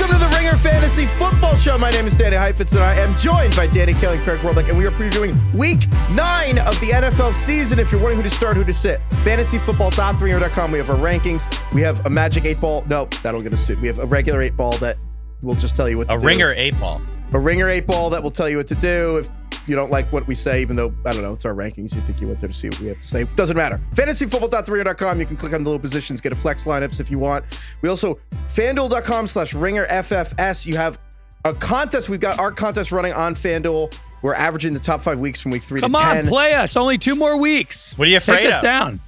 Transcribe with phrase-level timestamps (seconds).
[0.00, 1.76] Welcome to the Ringer Fantasy Football Show.
[1.76, 4.70] My name is Danny Heifetz, and I am joined by Danny Kelly and Craig Horlbeck,
[4.70, 7.78] and we are previewing Week Nine of the NFL season.
[7.78, 10.70] If you're wondering who to start, who to sit, fantasyfootball.theringer.com.
[10.70, 11.54] We have our rankings.
[11.74, 12.82] We have a magic eight ball.
[12.88, 13.78] No, that'll get us suit.
[13.82, 14.96] We have a regular eight ball that
[15.42, 16.24] will just tell you what to A do.
[16.24, 17.02] A ringer eight ball.
[17.34, 19.18] a ringer eight ball that will tell you what to do.
[19.18, 19.28] If
[19.70, 21.94] you don't like what we say, even though I don't know, it's our rankings.
[21.94, 23.24] You think you went there to see what we have to say.
[23.36, 23.80] Doesn't matter.
[23.94, 25.20] Fantasyfootball.3.com.
[25.20, 27.44] You can click on the little positions, get a flex lineups if you want.
[27.80, 30.66] We also FanDuel.com slash ringer FFS.
[30.66, 30.98] You have
[31.44, 32.08] a contest.
[32.08, 33.96] We've got our contest running on FanDuel.
[34.22, 36.26] We're averaging the top five weeks from week three Come to on, ten.
[36.26, 36.76] play us.
[36.76, 37.96] Only two more weeks.
[37.96, 38.62] What are you afraid Take us of?
[38.62, 39.00] down.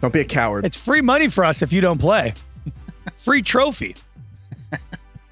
[0.00, 0.64] Don't be a coward.
[0.64, 2.34] It's free money for us if you don't play.
[3.16, 3.96] free trophy.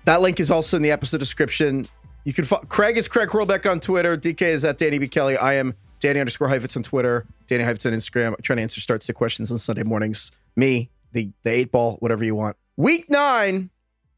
[0.04, 1.86] That link is also in the episode description.
[2.24, 4.16] You can fo- Craig is Craig Horlbeck on Twitter.
[4.16, 5.08] DK is at Danny B.
[5.08, 5.36] Kelly.
[5.36, 7.26] I am Danny underscore Heifetz on Twitter.
[7.48, 8.40] Danny Heifetz on Instagram.
[8.42, 10.30] trying to answer start sit questions on Sunday mornings.
[10.56, 12.56] Me, the the eight ball, whatever you want.
[12.76, 13.70] Week nine.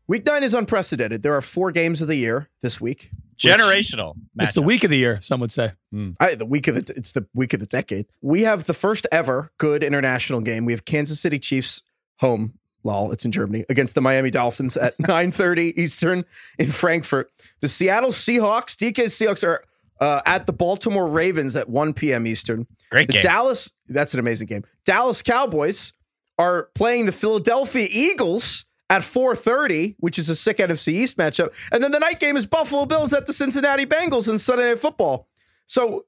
[0.06, 1.22] Week nine is unprecedented.
[1.22, 3.10] There are four games of the year this week.
[3.10, 4.14] which- Generational.
[4.38, 5.72] It's the week of the year, some would say.
[5.90, 6.10] Hmm.
[6.20, 8.06] I, the week of the it's the week of the decade.
[8.20, 10.66] We have the first ever good international game.
[10.66, 11.82] We have Kansas City Chiefs
[12.20, 12.54] home.
[12.84, 16.24] Lol, it's in Germany against the Miami Dolphins at 9:30 Eastern
[16.58, 17.30] in Frankfurt.
[17.60, 19.64] The Seattle Seahawks, DK Seahawks are
[20.00, 22.26] uh, at the Baltimore Ravens at 1 p.m.
[22.26, 22.66] Eastern.
[22.90, 23.22] Great The game.
[23.22, 24.62] Dallas, that's an amazing game.
[24.84, 25.94] Dallas Cowboys
[26.38, 31.52] are playing the Philadelphia Eagles at 4:30, which is a sick NFC East matchup.
[31.72, 34.78] And then the night game is Buffalo Bills at the Cincinnati Bengals in Sunday Night
[34.78, 35.28] Football.
[35.66, 36.02] So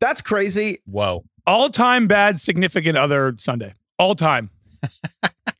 [0.00, 0.78] that's crazy.
[0.84, 1.24] Whoa.
[1.46, 3.74] All time bad significant other Sunday.
[3.98, 4.50] All time.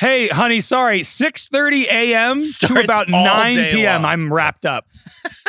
[0.00, 1.00] hey, honey, sorry.
[1.02, 2.36] 6:30 a.m.
[2.38, 4.02] to Starts about all 9 day p.m.
[4.02, 4.10] long.
[4.12, 4.86] I'm wrapped up.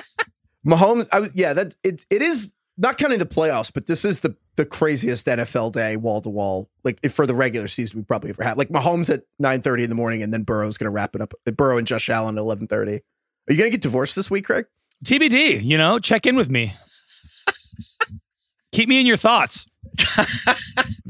[0.68, 4.20] Mahomes, I, was- yeah, that it it is not counting the playoffs, but this is
[4.20, 6.70] the the craziest NFL day, wall to wall.
[6.84, 8.58] Like if for the regular season, we probably ever had.
[8.58, 11.34] Like Mahomes at 9:30 in the morning, and then Burrow's going to wrap it up.
[11.48, 12.70] Uh, Burrow and Josh Allen at 11:30.
[12.70, 14.66] Are you going to get divorced this week, Craig?
[15.04, 16.74] TBD, you know, check in with me.
[18.72, 19.66] Keep me in your thoughts.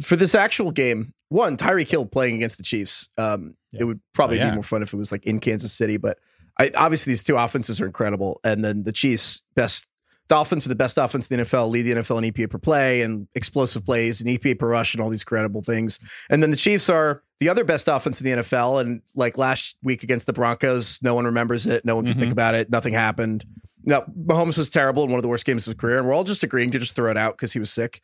[0.01, 3.07] for this actual game, one Tyreek Hill playing against the Chiefs.
[3.17, 4.49] Um, It would probably Oh, yeah.
[4.49, 6.17] be more fun if it was like in Kansas City, but
[6.59, 8.41] I, obviously these two offenses are incredible.
[8.43, 9.87] And then the Chiefs, best
[10.27, 13.01] Dolphins are the best offense in the NFL, lead the NFL in EPA per play
[13.01, 15.99] and explosive plays and EPA per rush and all these incredible things.
[16.29, 18.81] And then the Chiefs are the other best offense in the NFL.
[18.81, 21.85] And like last week against the Broncos, no one remembers it.
[21.85, 22.69] No one can think about it.
[22.69, 23.45] Nothing happened.
[23.85, 26.13] No, Mahomes was terrible in one of the worst games of his career, and we're
[26.13, 28.01] all just agreeing to just throw it out because he was sick.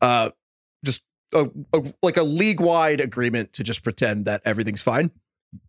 [0.00, 0.30] Uh,
[1.34, 5.10] a, a like a league wide agreement to just pretend that everything's fine.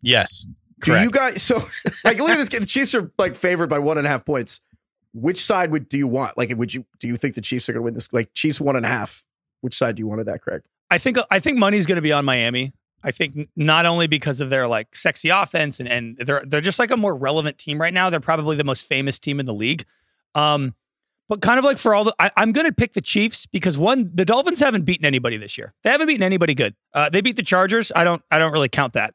[0.01, 0.45] Yes.
[0.81, 1.03] Do Correct.
[1.03, 1.41] you guys?
[1.43, 1.55] So
[2.03, 2.49] like, look at this.
[2.49, 2.61] game.
[2.61, 4.61] The Chiefs are like favored by one and a half points.
[5.13, 6.37] Which side would do you want?
[6.37, 8.13] Like, would you do you think the Chiefs are going to win this?
[8.13, 9.25] Like, Chiefs one and a half.
[9.61, 10.61] Which side do you want of that, Craig?
[10.89, 12.73] I think I think money's going to be on Miami.
[13.03, 16.79] I think not only because of their like sexy offense and and they're they're just
[16.79, 18.09] like a more relevant team right now.
[18.09, 19.85] They're probably the most famous team in the league.
[20.35, 20.75] Um,
[21.29, 23.77] but kind of like for all the, I, I'm going to pick the Chiefs because
[23.77, 25.73] one, the Dolphins haven't beaten anybody this year.
[25.83, 26.75] They haven't beaten anybody good.
[26.93, 27.91] Uh, they beat the Chargers.
[27.95, 29.13] I don't I don't really count that.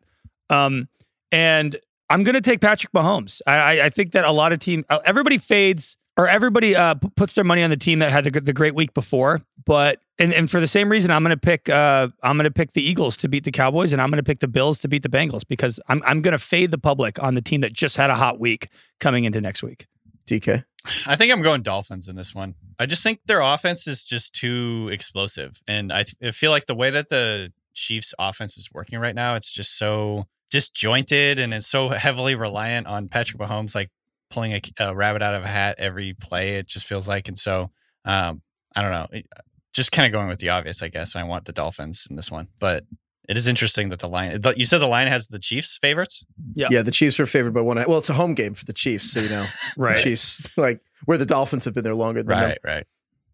[0.49, 0.88] Um,
[1.32, 1.76] and
[2.08, 3.43] I'm going to take Patrick Mahomes.
[3.46, 6.94] I, I, I think that a lot of team, uh, everybody fades or everybody uh,
[6.94, 9.43] p- puts their money on the team that had the, the great week before.
[9.64, 12.52] But and, and for the same reason, I'm going to pick uh, I'm going to
[12.52, 14.88] pick the Eagles to beat the Cowboys, and I'm going to pick the Bills to
[14.88, 17.72] beat the Bengals because I'm I'm going to fade the public on the team that
[17.72, 18.69] just had a hot week
[19.00, 19.87] coming into next week.
[20.26, 20.64] DK.
[21.06, 22.54] I think I'm going Dolphins in this one.
[22.78, 26.66] I just think their offense is just too explosive, and I, th- I feel like
[26.66, 31.52] the way that the Chiefs' offense is working right now, it's just so disjointed and
[31.52, 33.90] it's so heavily reliant on Patrick Mahomes, like
[34.31, 36.56] pulling a, a rabbit out of a hat every play.
[36.56, 37.70] It just feels like, and so
[38.04, 38.42] um,
[38.75, 39.06] I don't know.
[39.12, 39.26] It,
[39.72, 41.16] just kind of going with the obvious, I guess.
[41.16, 42.84] I want the Dolphins in this one, but
[43.29, 44.41] it is interesting that the line.
[44.56, 46.25] You said the line has the Chiefs favorites.
[46.55, 46.69] Yeah.
[46.71, 47.76] Yeah, the Chiefs are favored by one.
[47.88, 49.97] Well, it's a home game for the Chiefs, so you know, Right.
[49.97, 52.49] the Chiefs like where the Dolphins have been there longer than them.
[52.50, 52.87] Right, right.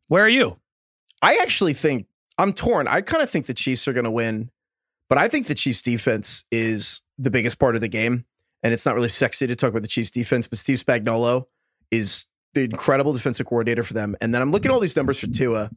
[0.08, 0.58] Where are you?
[1.22, 2.06] I actually think
[2.38, 2.88] I'm torn.
[2.88, 4.50] I kind of think the Chiefs are going to win,
[5.08, 8.24] but I think the Chiefs defense is the biggest part of the game.
[8.62, 11.46] And it's not really sexy to talk about the Chiefs defense, but Steve Spagnuolo
[11.90, 14.16] is the incredible defensive coordinator for them.
[14.20, 15.70] And then I'm looking at all these numbers for Tua,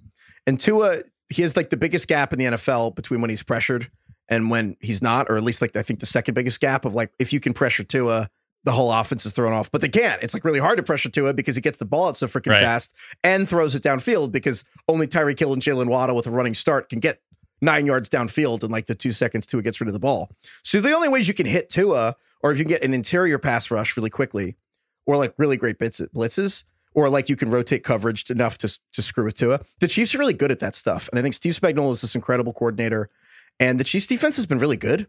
[0.46, 0.98] and Tua
[1.30, 3.90] he has like the biggest gap in the NFL between when he's pressured
[4.30, 6.94] and when he's not, or at least like I think the second biggest gap of
[6.94, 8.30] like if you can pressure Tua,
[8.64, 9.70] the whole offense is thrown off.
[9.72, 10.22] But they can't.
[10.24, 12.52] It's like really hard to pressure Tua because he gets the ball out so freaking
[12.52, 12.62] Right.
[12.64, 16.54] fast and throws it downfield because only Tyreek Hill and Jaylen Waddle with a running
[16.54, 17.22] start can get
[17.62, 20.30] nine yards downfield in like the two seconds Tua gets rid of the ball.
[20.64, 23.38] So the only ways you can hit Tua, or if you can get an interior
[23.40, 24.56] pass rush really quickly,
[25.06, 29.02] or like really great blitz- blitzes, or like you can rotate coverage enough to to
[29.02, 29.60] screw with Tua.
[29.82, 32.16] The Chiefs are really good at that stuff, and I think Steve Spagnuolo is this
[32.16, 33.10] incredible coordinator,
[33.60, 35.08] and the Chiefs defense has been really good.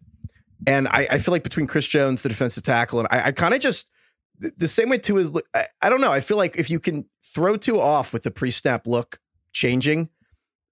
[0.67, 3.55] And I, I feel like between Chris Jones, the defensive tackle, and I, I kind
[3.55, 3.91] of just
[4.39, 5.31] the, the same way too is.
[5.55, 6.13] I, I don't know.
[6.13, 9.19] I feel like if you can throw Tua off with the pre-snap look
[9.53, 10.09] changing,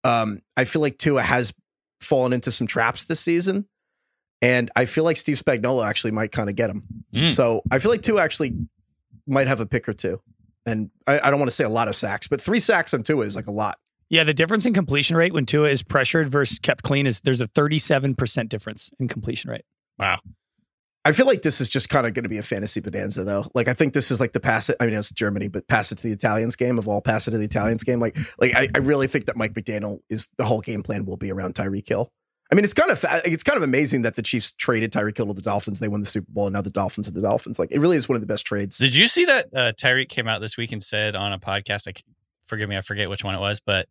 [0.04, 1.52] um, I feel like Tua has
[2.00, 3.66] fallen into some traps this season.
[4.40, 6.82] And I feel like Steve Spagnuolo actually might kind of get him.
[7.14, 7.30] Mm.
[7.30, 8.56] So I feel like Tua actually
[9.26, 10.20] might have a pick or two.
[10.66, 13.04] And I, I don't want to say a lot of sacks, but three sacks on
[13.04, 13.78] Tua is like a lot.
[14.12, 17.40] Yeah, the difference in completion rate when Tua is pressured versus kept clean is there's
[17.40, 19.64] a 37% difference in completion rate.
[19.98, 20.18] Wow.
[21.06, 23.46] I feel like this is just kind of going to be a fantasy bonanza, though.
[23.54, 24.76] Like I think this is like the pass it.
[24.80, 27.30] I mean, it's Germany, but pass it to the Italians game of all pass it
[27.30, 28.00] to the Italians game.
[28.00, 31.16] Like, like I, I really think that Mike McDaniel is the whole game plan will
[31.16, 32.10] be around Tyreek Hill.
[32.52, 35.28] I mean, it's kind of it's kind of amazing that the Chiefs traded Tyreek Hill
[35.28, 35.80] to the Dolphins.
[35.80, 37.58] They won the Super Bowl, and now the Dolphins are the Dolphins.
[37.58, 38.76] Like, it really is one of the best trades.
[38.76, 41.86] Did you see that uh, Tyreek came out this week and said on a podcast?
[41.86, 42.04] Like,
[42.44, 43.88] forgive me, I forget which one it was, but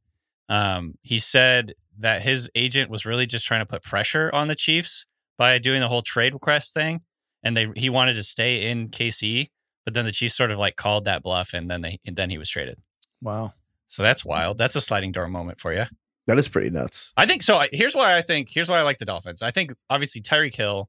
[0.49, 4.55] um, he said that his agent was really just trying to put pressure on the
[4.55, 5.05] Chiefs
[5.37, 7.01] by doing the whole trade request thing,
[7.43, 9.47] and they he wanted to stay in KC,
[9.85, 12.29] but then the Chiefs sort of like called that bluff, and then they and then
[12.29, 12.79] he was traded.
[13.21, 13.53] Wow.
[13.87, 14.57] So that's wild.
[14.57, 15.83] That's a sliding door moment for you.
[16.27, 17.13] that is pretty nuts.
[17.17, 17.57] I think so.
[17.57, 18.49] I- Here's why I think.
[18.49, 19.41] Here's why I like the Dolphins.
[19.41, 20.87] I think obviously Tyreek Hill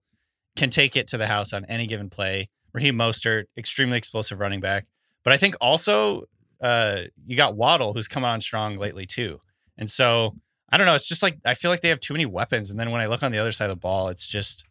[0.56, 2.48] can take it to the house on any given play.
[2.74, 4.86] Raheem Mostert, extremely explosive running back.
[5.24, 6.24] But I think also
[6.62, 9.40] uh, you got Waddle, who's come on strong lately too.
[9.76, 10.36] And so
[10.70, 10.94] I don't know.
[10.94, 12.70] It's just like I feel like they have too many weapons.
[12.70, 14.64] And then when I look on the other side of the ball, it's just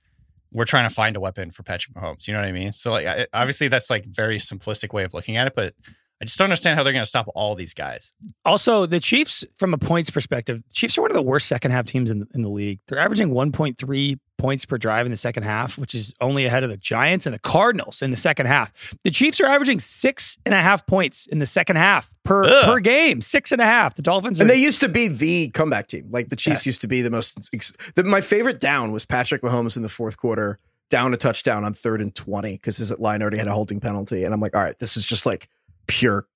[0.53, 2.27] we're trying to find a weapon for Patrick Mahomes.
[2.27, 2.73] You know what I mean?
[2.73, 5.73] So like obviously that's like very simplistic way of looking at it, but
[6.21, 8.13] I just don't understand how they're going to stop all these guys.
[8.45, 11.85] Also, the Chiefs, from a points perspective, Chiefs are one of the worst second half
[11.85, 12.79] teams in the, in the league.
[12.87, 16.69] They're averaging 1.3 points per drive in the second half, which is only ahead of
[16.69, 18.71] the Giants and the Cardinals in the second half.
[19.03, 22.65] The Chiefs are averaging six and a half points in the second half per Ugh.
[22.65, 23.95] per game, six and a half.
[23.95, 26.07] The Dolphins are And they used to be the comeback team.
[26.11, 27.49] Like the Chiefs used to be the most.
[27.53, 31.63] ex- The, my favorite down was Patrick Mahomes in the fourth quarter, down a touchdown
[31.63, 34.23] on third and 20 because his line already had a holding penalty.
[34.23, 35.47] And I'm like, all right, this is just like
[35.91, 36.27] pure,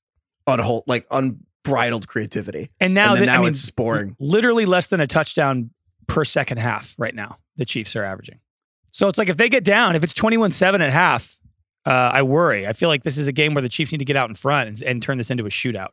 [0.48, 2.70] unhold, like unbridled creativity.
[2.80, 4.16] and now and then that, now I mean, it's boring.
[4.20, 5.72] literally less than a touchdown
[6.08, 7.38] per second half right now.
[7.56, 8.40] The Chiefs are averaging.
[8.92, 11.38] So it's like if they get down, if it's 21 7 at half,
[11.86, 12.68] uh, I worry.
[12.68, 14.36] I feel like this is a game where the Chiefs need to get out in
[14.36, 15.90] front and, and turn this into a shootout.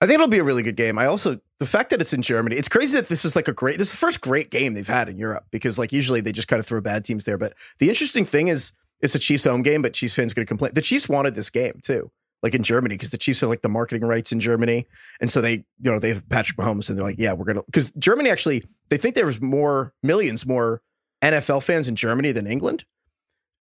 [0.00, 0.98] I think it'll be a really good game.
[0.98, 2.56] I also the fact that it's in Germany.
[2.56, 3.78] It's crazy that this is like a great.
[3.78, 6.48] This is the first great game they've had in Europe because like usually they just
[6.48, 7.38] kind of throw bad teams there.
[7.38, 10.48] But the interesting thing is it's a Chiefs home game, but Chiefs fans going to
[10.48, 10.72] complain.
[10.74, 12.10] The Chiefs wanted this game too,
[12.46, 14.86] like in Germany, because the Chiefs have like the marketing rights in Germany,
[15.20, 17.62] and so they you know they have Patrick Mahomes, and they're like, yeah, we're gonna
[17.64, 20.80] because Germany actually they think there was more millions more
[21.22, 22.84] NFL fans in Germany than England,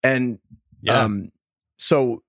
[0.02, 0.38] and
[0.88, 1.32] um,
[1.78, 2.22] so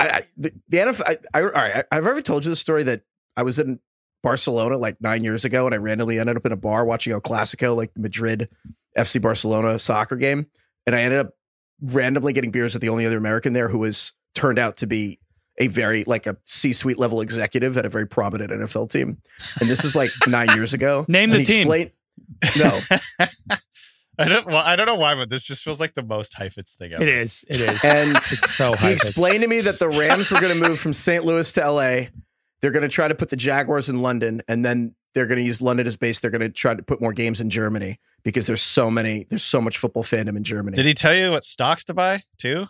[0.00, 1.02] I, I the, the NFL.
[1.06, 3.02] I, I, all right, I, I've ever told you the story that
[3.36, 3.80] I was in
[4.22, 7.20] Barcelona like nine years ago, and I randomly ended up in a bar watching El
[7.20, 8.48] Clasico, like the Madrid
[8.96, 10.46] FC Barcelona soccer game,
[10.86, 11.34] and I ended up
[11.82, 15.20] randomly getting beers with the only other American there who was turned out to be
[15.58, 19.18] a very like a C-suite level executive at a very prominent NFL team,
[19.60, 21.04] and this is like nine years ago.
[21.08, 21.60] Name the team.
[21.60, 21.90] explained-
[22.58, 22.80] no,
[24.18, 24.46] I don't.
[24.46, 27.02] Well, I don't know why, but this just feels like the most Heifetz thing ever.
[27.02, 27.44] It is.
[27.48, 27.84] It is.
[27.84, 30.92] And it's so he explained to me that the Rams were going to move from
[30.92, 31.24] St.
[31.24, 32.00] Louis to LA.
[32.60, 35.44] They're going to try to put the Jaguars in London, and then they're going to
[35.44, 36.18] use London as base.
[36.18, 39.26] They're going to try to put more games in Germany because there's so many.
[39.30, 40.74] There's so much football fandom in Germany.
[40.74, 42.66] Did he tell you what stocks to buy too?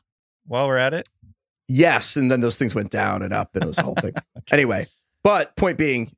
[0.46, 1.08] While we're at it,
[1.68, 4.14] Yes, and then those things went down and up, and it was a whole thing.
[4.50, 4.86] Anyway,
[5.22, 6.10] but point being,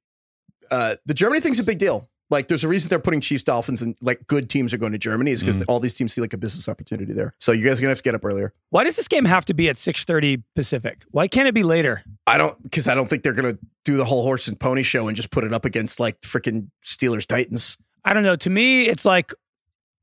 [0.71, 2.09] uh, the Germany thing's a big deal.
[2.31, 4.99] Like, there's a reason they're putting Chiefs, Dolphins, and like good teams are going to
[4.99, 5.65] Germany is because Mm.
[5.67, 7.35] all these teams see like a business opportunity there.
[7.41, 8.53] So you guys are gonna have to get up earlier.
[8.69, 11.03] Why does this game have to be at 6:30 Pacific?
[11.11, 12.05] Why can't it be later?
[12.29, 15.09] I don't because I don't think they're gonna do the whole horse and pony show
[15.09, 17.79] and just put it up against like freaking Steelers Titans.
[18.05, 18.37] I don't know.
[18.37, 19.35] To me, it's like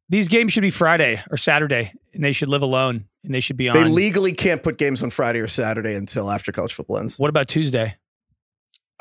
[0.10, 3.56] these games should be Friday or Saturday, and they should live alone, and they should
[3.58, 3.76] be on.
[3.76, 7.18] They legally can't put games on Friday or Saturday until after college football ends.
[7.18, 7.96] what about Tuesday?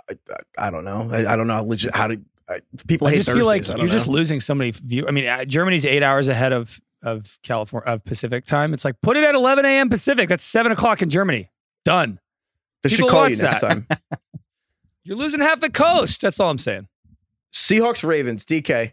[0.08, 1.08] I, I, I don't know.
[1.10, 2.20] I, I don't know how legit how to.
[2.48, 3.40] I, people I hate just Thursdays.
[3.40, 3.92] feel like you're know.
[3.92, 5.08] just losing so many view.
[5.08, 8.72] I mean, uh, Germany's eight hours ahead of of California of Pacific time.
[8.72, 9.88] It's like put it at 11 a.m.
[9.88, 10.28] Pacific.
[10.28, 11.50] That's seven o'clock in Germany.
[11.84, 12.20] Done.
[12.82, 13.68] they should call you next that.
[13.68, 13.86] time.
[15.04, 16.20] You're losing half the coast.
[16.20, 16.88] That's all I'm saying.
[17.52, 18.92] Seahawks Ravens DK.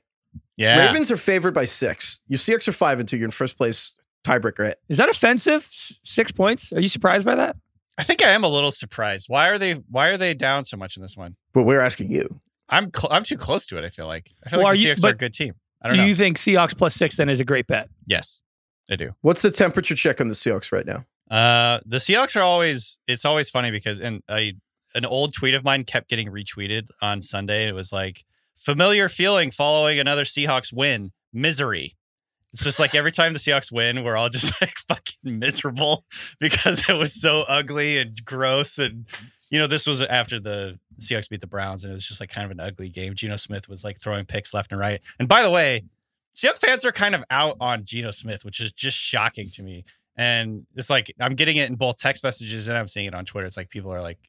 [0.55, 0.87] yeah.
[0.87, 2.21] Ravens are favored by six.
[2.27, 3.17] Your Seahawks are five and two.
[3.17, 4.69] You're in first place tiebreaker.
[4.69, 5.61] At Is that offensive?
[5.63, 6.71] S- six points?
[6.73, 7.55] Are you surprised by that?
[7.97, 9.25] I think I am a little surprised.
[9.29, 9.73] Why are they?
[9.89, 11.35] Why are they down so much in this one?
[11.53, 12.39] but we're asking you.
[12.69, 13.85] I'm cl- I'm too close to it.
[13.85, 15.33] I feel like I feel Well, like are the you- Seahawks are a but good
[15.33, 15.53] team.
[15.81, 16.07] I Do don't know.
[16.09, 17.89] you think Seahawks plus six then is a great bet?
[18.07, 18.41] yes,
[18.89, 19.11] I do.
[19.21, 21.05] What's the temperature check on the Seahawks right now?
[21.29, 22.99] Uh, the Seahawks are always.
[23.07, 24.53] It's always funny because and a
[24.95, 27.67] an old tweet of mine kept getting retweeted on Sunday.
[27.67, 28.23] It was like
[28.55, 31.93] familiar feeling following another Seahawks win, misery.
[32.53, 36.05] It's just like every time the Seahawks win, we're all just like fucking miserable
[36.39, 38.77] because it was so ugly and gross.
[38.77, 39.07] And
[39.50, 42.29] you know, this was after the Seahawks beat the Browns, and it was just like
[42.29, 43.15] kind of an ugly game.
[43.15, 45.01] Geno Smith was like throwing picks left and right.
[45.19, 45.83] And by the way,
[46.36, 49.83] Seahawks fans are kind of out on Geno Smith, which is just shocking to me.
[50.15, 53.25] And it's like I'm getting it in both text messages and I'm seeing it on
[53.25, 53.48] Twitter.
[53.48, 54.19] It's like people are like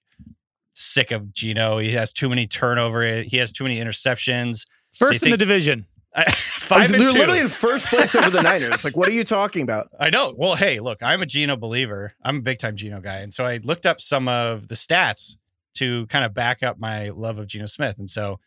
[0.70, 1.78] sick of Geno.
[1.78, 3.22] He has too many turnover.
[3.22, 4.66] He has too many interceptions.
[4.92, 5.86] First in the division.
[6.34, 8.84] Five They're literally in first place over the Niners.
[8.84, 9.88] Like, what are you talking about?
[9.98, 10.34] I know.
[10.38, 12.14] Well, hey, look, I'm a Geno believer.
[12.22, 15.36] I'm a big time Geno guy, and so I looked up some of the stats
[15.74, 17.98] to kind of back up my love of Geno Smith.
[17.98, 18.38] And so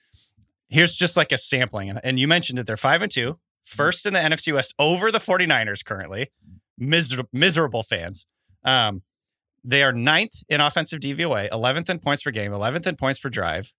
[0.69, 1.89] here's just like a sampling.
[1.89, 5.11] And, and you mentioned that they're five and two, first in the NFC West over
[5.11, 6.31] the 49ers currently.
[6.77, 8.25] Miser- miserable fans.
[8.63, 9.01] Um,
[9.63, 13.29] they are ninth in offensive DVOA, 11th in points per game, 11th in points per
[13.29, 13.73] drive.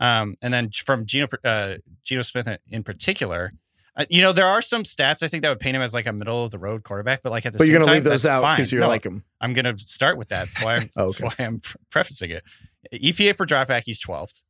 [0.00, 3.52] Um, and then from Geno, uh, Geno Smith in particular,
[3.96, 6.06] uh, you know, there are some stats I think that would paint him as like
[6.06, 7.94] a middle of the road quarterback, but like at the But same you're gonna time,
[7.96, 9.24] leave those out because you're No, like them.
[9.40, 10.46] I'm going to start with that.
[10.46, 12.44] That's why I'm, Oh, that's why I'm prefacing it.
[12.94, 14.42] EPA per dropback, he's 12th.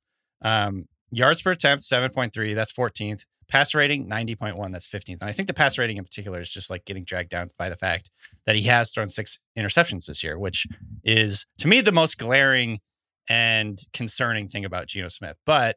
[0.42, 2.54] Um, yards per attempt, 7.3.
[2.54, 3.24] That's 14th.
[3.48, 4.70] Pass rating, 90.1.
[4.72, 5.20] That's 15th.
[5.20, 7.68] And I think the pass rating in particular is just like getting dragged down by
[7.68, 8.10] the fact
[8.46, 10.66] that he has thrown six interceptions this year, which
[11.02, 12.78] is to me the most glaring
[13.30, 15.36] and concerning thing about Geno Smith.
[15.46, 15.76] But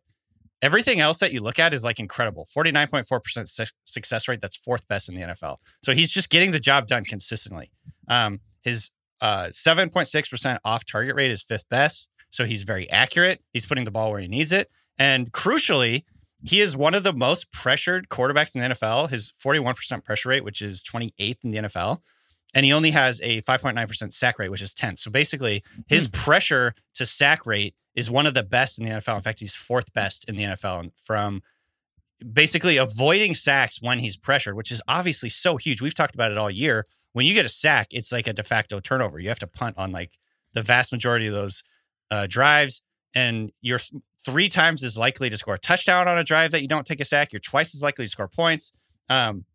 [0.63, 4.41] everything else that you look at is like incredible 49.4% su- success rate.
[4.41, 5.57] That's fourth best in the NFL.
[5.83, 7.72] So he's just getting the job done consistently.
[8.10, 8.91] Um, his
[9.22, 12.10] uh, 7.6% off target rate is fifth best.
[12.31, 13.41] So he's very accurate.
[13.53, 14.69] He's putting the ball where he needs it.
[14.98, 16.03] And crucially,
[16.43, 19.12] he is one of the most pressured quarterbacks in the NFL.
[19.12, 22.00] His 41% pressure rate, which is 28th in the NFL.
[22.53, 25.00] And he only has a 5.9% sack rate, which is 10th.
[25.00, 29.15] So basically, his pressure to sack rate is one of the best in the NFL.
[29.15, 31.41] In fact, he's fourth best in the NFL from
[32.31, 35.81] basically avoiding sacks when he's pressured, which is obviously so huge.
[35.81, 36.86] We've talked about it all year.
[37.13, 39.19] When you get a sack, it's like a de facto turnover.
[39.19, 40.17] You have to punt on like
[40.53, 41.63] the vast majority of those
[42.10, 42.83] uh, drives,
[43.13, 46.62] and you're th- three times as likely to score a touchdown on a drive that
[46.62, 47.33] you don't take a sack.
[47.33, 48.72] You're twice as likely to score points.
[49.10, 49.45] Um,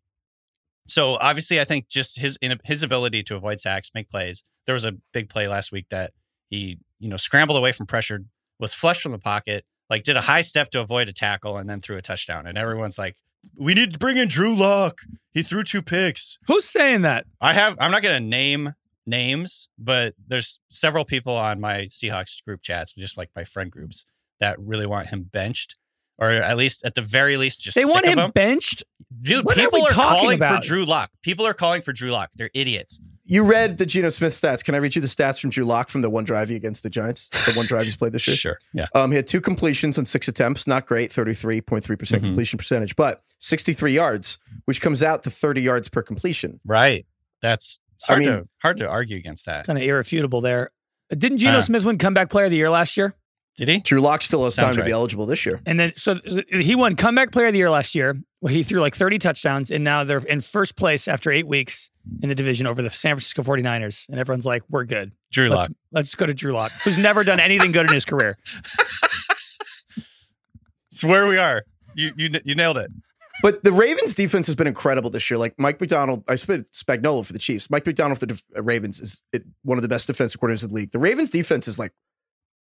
[0.89, 4.43] so obviously, I think just his his ability to avoid sacks, make plays.
[4.65, 6.11] There was a big play last week that
[6.49, 8.23] he you know scrambled away from pressure,
[8.59, 11.69] was flushed from the pocket, like did a high step to avoid a tackle, and
[11.69, 12.47] then threw a touchdown.
[12.47, 13.15] And everyone's like,
[13.55, 14.99] "We need to bring in Drew Lock.
[15.31, 17.25] He threw two picks." Who's saying that?
[17.39, 17.77] I have.
[17.79, 18.73] I'm not going to name
[19.05, 24.05] names, but there's several people on my Seahawks group chats, just like my friend groups,
[24.39, 25.75] that really want him benched,
[26.19, 28.31] or at least at the very least, just They sick want of him him.
[28.31, 28.83] benched.
[29.21, 30.63] Dude, What are people we are, talking calling about?
[30.63, 31.09] for Drew Lock.
[31.23, 32.29] People are calling for Drew Lock.
[32.37, 33.01] They're idiots.
[33.25, 34.63] You read the Geno Smith stats.
[34.63, 36.89] Can I read you the stats from Drew Lock from the one drive against the
[36.89, 37.29] Giants?
[37.29, 38.35] The one drive he's played this year.
[38.37, 38.57] Sure.
[38.73, 38.87] Yeah.
[38.95, 40.67] Um, he had two completions on six attempts.
[40.67, 42.21] Not great, 33.3% Mhm.
[42.21, 46.59] completion percentage, but 63 yards, which comes out to 30 yards per completion.
[46.65, 47.05] Right.
[47.41, 49.65] That's it's I hard mean- to hard to argue against that.
[49.65, 50.71] Kind of irrefutable there.
[51.15, 51.61] Didn't Geno Uh.
[51.61, 53.15] Smith win comeback player of the year last year?
[53.59, 53.79] Did he?
[53.79, 55.61] Drew Lock still has Sounds time to be eligible this year.
[55.65, 58.17] And then so so he won comeback player of the year last year.
[58.39, 61.91] well, he threw like 30 touchdowns, and now they're in first place after eight weeks
[62.21, 64.07] in the division over the San Francisco 49ers.
[64.07, 65.11] And everyone's like, we're good.
[65.31, 65.77] Drew Let's, Lock.
[65.91, 68.37] let's go to Drew Lock, who's never done anything good in his career.
[70.91, 71.63] It's where we are.
[71.95, 72.89] You you you nailed it.
[73.41, 75.37] But the Ravens defense has been incredible this year.
[75.37, 77.69] Like Mike Macdonald, I spent Spagnuolo for the Chiefs.
[77.69, 80.63] Mike Macdonald for the def- uh, Ravens is it, one of the best defensive coordinators
[80.63, 80.91] in the league.
[80.91, 81.91] The Ravens defense is like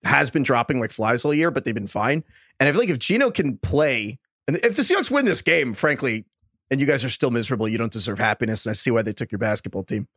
[0.04, 2.24] has been dropping like flies all year, but they've been fine.
[2.60, 5.74] And I feel like if Geno can play, and if the Seahawks win this game,
[5.74, 6.26] frankly,
[6.70, 8.66] and you guys are still miserable, you don't deserve happiness.
[8.66, 10.08] And I see why they took your basketball team.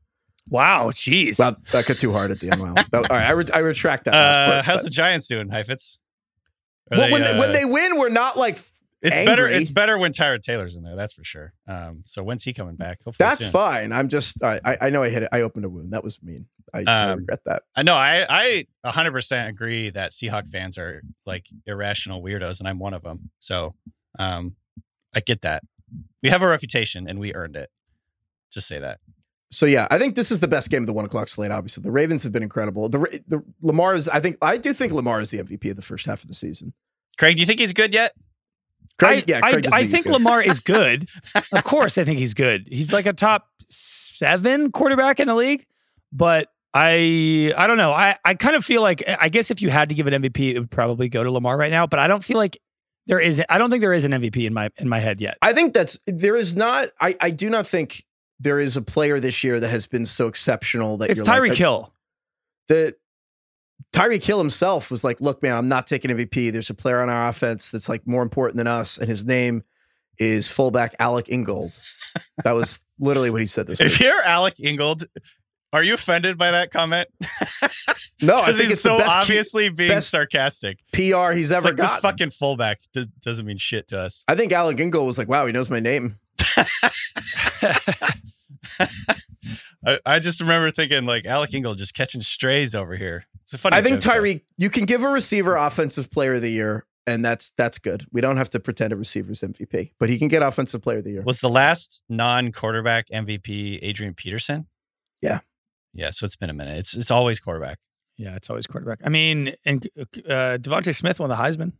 [0.49, 1.38] Wow, jeez.
[1.38, 2.61] Well, that got too hard at the end.
[2.62, 2.75] Wow.
[2.94, 4.12] All right, I, re- I retract that.
[4.12, 5.99] last Uh, part, how's but- the Giants doing, Heifetz?
[6.90, 8.58] Well, when, uh, they, when they win, we're not like
[9.02, 9.47] it's better.
[9.49, 10.97] It's better when Tyrod Taylor's in there.
[10.97, 11.52] That's for sure.
[11.67, 12.99] Um, so when's he coming back?
[13.05, 13.50] Hopefully that's soon.
[13.52, 13.93] fine.
[13.93, 15.28] I'm just I, I I know I hit it.
[15.33, 15.93] I opened a wound.
[15.93, 16.47] That was mean.
[16.75, 17.62] I, I Um, regret that.
[17.76, 17.95] I know.
[17.95, 22.93] I I 100 percent agree that Seahawk fans are like irrational weirdos, and I'm one
[22.95, 23.31] of them.
[23.40, 23.75] So,
[24.19, 24.57] um,
[25.14, 25.62] I get that.
[26.23, 27.71] We have a reputation, and we earned it.
[28.52, 28.99] Just say that.
[29.50, 31.50] So yeah, I think this is the best game of the one o'clock slate.
[31.50, 32.88] Obviously, the Ravens have been incredible.
[32.90, 34.09] The the Lamar is.
[34.09, 36.35] I think I do think Lamar is the MVP of the first half of the
[36.35, 36.75] season.
[37.17, 38.12] Craig, do you think he's good yet?
[38.99, 40.07] Craig, I, yeah, I, Craig doesn't I think.
[40.07, 41.09] Lamar is good.
[41.35, 42.67] of course, I think he's good.
[42.71, 45.67] He's like a top seven quarterback in the league,
[46.12, 47.93] but I I don't know.
[47.93, 50.55] I, I kind of feel like I guess if you had to give an MVP,
[50.55, 51.87] it would probably go to Lamar right now.
[51.87, 52.59] But I don't feel like
[53.07, 53.43] there is.
[53.49, 55.38] I don't think there is an MVP in my in my head yet.
[55.43, 56.90] I think that's there is not.
[57.00, 58.05] I I do not think
[58.40, 61.49] there is a player this year that has been so exceptional that It's you're Tyreek
[61.50, 61.93] like, Hill.
[62.69, 62.95] the
[63.92, 66.52] Tyreek Hill himself was like, "Look, man, I'm not taking MVP.
[66.52, 69.62] There's a player on our offense that's like more important than us, and his name
[70.18, 71.80] is fullback Alec Ingold."
[72.44, 74.00] That was literally what he said this If week.
[74.00, 75.06] you're Alec Ingold,
[75.73, 77.08] are you offended by that comment?
[78.20, 80.80] No, I Because think he's it's the so best Q- obviously being best sarcastic.
[80.92, 84.25] PR he's It's ever like this fucking fullback does, doesn't mean shit to us.
[84.26, 86.18] I think Alec Ingold was like, "Wow, he knows my name."
[89.87, 93.25] I, I just remember thinking like Alec Ingold just catching strays over here.
[93.42, 93.76] It's a funny.
[93.76, 94.20] I think joke, though.
[94.20, 98.04] Tyreek, you can give a receiver offensive player of the year, and that's that's good.
[98.12, 101.04] We don't have to pretend a receiver's MVP, but he can get offensive player of
[101.04, 101.23] the year.
[101.23, 104.67] was the last non-quarterback MVP Adrian Peterson.
[105.23, 105.41] Yeah.
[105.95, 106.10] yeah.
[106.10, 106.76] So it's been a minute.
[106.78, 107.78] It's it's always quarterback.
[108.17, 108.99] Yeah, it's always quarterback.
[109.04, 111.73] I mean, and uh, DeVonta Smith won the Heisman.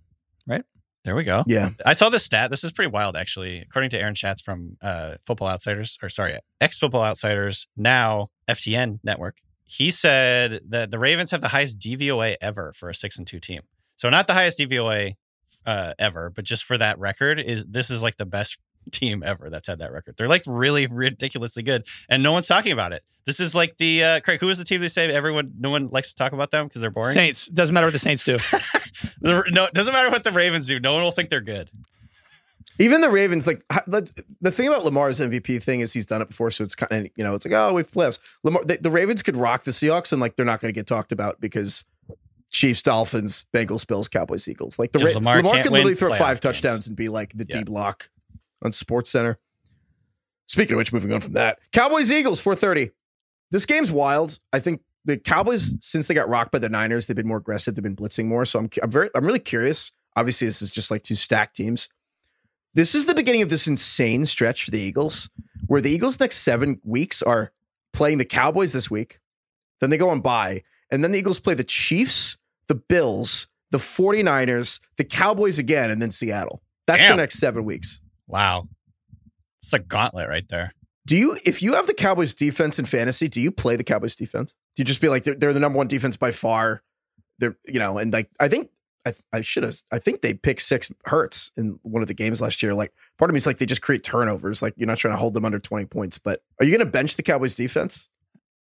[1.09, 1.43] There we go.
[1.47, 2.51] Yeah, I saw this stat.
[2.51, 3.63] This is pretty wild, actually.
[3.63, 8.99] According to Aaron Schatz from uh, Football Outsiders, or sorry, ex Football Outsiders, now FTN
[9.03, 13.27] Network, he said that the Ravens have the highest DVOA ever for a six and
[13.27, 13.63] two team.
[13.97, 15.15] So not the highest DVOA
[15.65, 18.59] uh, ever, but just for that record, is this is like the best
[18.91, 20.17] team ever that's had that record.
[20.17, 23.03] They're like really ridiculously good, and no one's talking about it.
[23.27, 24.41] This is like the uh, Craig.
[24.41, 25.53] Who is the team they say everyone?
[25.59, 27.13] No one likes to talk about them because they're boring.
[27.13, 28.37] Saints doesn't matter what the Saints do.
[29.21, 30.81] The- no, it doesn't matter what the Ravens do.
[30.81, 31.71] No one will think they're good.
[32.81, 34.11] even the Ravens, like the,
[34.41, 37.13] the thing about Lamar's MVP thing is he's done it before, so it's kind of
[37.17, 38.19] you know it's like oh we flips.
[38.45, 40.87] Lamar, the, the Ravens could rock the Seahawks, and like they're not going to get
[40.87, 41.85] talked about because
[42.51, 44.79] Chiefs, Dolphins, Bengals, Bills, Cowboys, Eagles.
[44.79, 46.61] Like the Just Ra- Lamar Lamar, can't could win literally throw playoff five games.
[46.61, 47.59] touchdowns and be like the Yeah.
[47.59, 48.09] D block
[48.63, 49.39] on Sports Center.
[50.47, 52.91] Speaking of which, moving on from that, Cowboys Eagles four thirty.
[53.51, 54.39] This game's wild.
[54.53, 57.75] I think the Cowboys, since they got rocked by the Niners, they've been more aggressive.
[57.75, 58.45] They've been blitzing more.
[58.45, 59.93] So I'm, I'm very, I'm really curious.
[60.17, 61.89] Obviously, this is just like two stacked teams.
[62.75, 65.31] This is the beginning of this insane stretch for the Eagles,
[65.67, 67.53] where the Eagles' next seven weeks are
[67.93, 69.19] playing the Cowboys this week,
[69.81, 72.37] then they go on bye, and then the Eagles play the Chiefs,
[72.69, 76.63] the Bills, the 49ers, the Cowboys again, and then Seattle.
[76.87, 77.17] That's Damn.
[77.17, 78.01] the next seven weeks.
[78.29, 78.69] Wow,
[79.61, 80.73] it's a gauntlet right there.
[81.07, 84.15] Do you, if you have the Cowboys defense in fantasy, do you play the Cowboys
[84.15, 84.55] defense?
[84.77, 86.83] Do you just be like, they're, they're the number one defense by far?
[87.39, 88.69] They're, you know, and like, I think,
[89.07, 92.43] I, I should have, I think they picked six Hurts in one of the games
[92.43, 92.75] last year.
[92.75, 94.61] Like, part of me is like, they just create turnovers.
[94.61, 96.93] Like, you're not trying to hold them under 20 points, but are you going to
[96.93, 98.11] bench the Cowboys defense?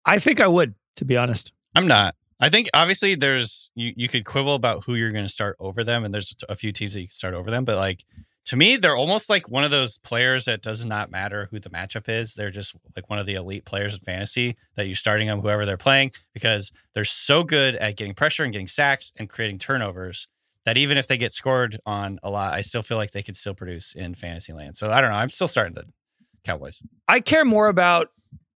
[0.05, 1.53] I think I would, to be honest.
[1.75, 2.15] I'm not.
[2.39, 5.83] I think obviously there's you, you could quibble about who you're going to start over
[5.83, 7.65] them, and there's a few teams that you can start over them.
[7.65, 8.05] But like
[8.47, 11.69] to me, they're almost like one of those players that does not matter who the
[11.69, 12.35] matchup is.
[12.35, 15.67] They're just like one of the elite players in fantasy that you're starting them whoever
[15.67, 20.29] they're playing because they're so good at getting pressure and getting sacks and creating turnovers
[20.65, 23.37] that even if they get scored on a lot, I still feel like they could
[23.37, 24.77] still produce in fantasy land.
[24.77, 25.17] So I don't know.
[25.17, 25.85] I'm still starting the
[26.45, 26.83] Cowboys.
[27.09, 28.11] I care more about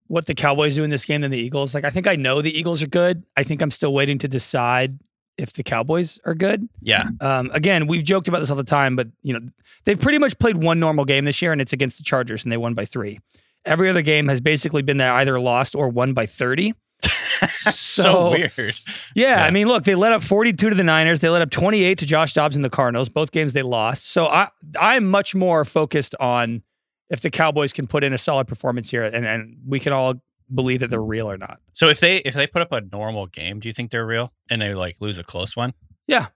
[0.06, 1.74] what the Cowboys do in this game than the Eagles.
[1.74, 3.24] Like, I think I know the Eagles are good.
[3.36, 4.98] I think I'm still waiting to decide
[5.38, 6.68] if the Cowboys are good.
[6.80, 7.04] Yeah.
[7.20, 9.40] Um, again, we've joked about this all the time, but you know
[9.84, 12.52] they've pretty much played one normal game this year, and it's against the Chargers, and
[12.52, 13.20] they won by three.
[13.64, 16.74] Every other game has basically been that either lost or won by thirty.
[17.02, 18.52] so, So- weird.
[18.56, 18.72] Yeah,
[19.14, 19.44] Yeah.
[19.44, 21.20] I mean, look, they let up 42 to the Niners.
[21.20, 23.08] They let up 28 to Josh Dobbs and the Cardinals.
[23.08, 24.06] Both games they lost.
[24.10, 24.48] So I
[24.78, 26.62] I'm much more focused on
[27.10, 30.14] if the Cowboys can put in a solid performance here and, and we can all
[30.54, 31.58] believe that they're real or not.
[31.72, 34.32] So if they if they put up a normal game, do you think they're real
[34.50, 35.74] and they like lose a close one?
[36.06, 36.26] Yeah.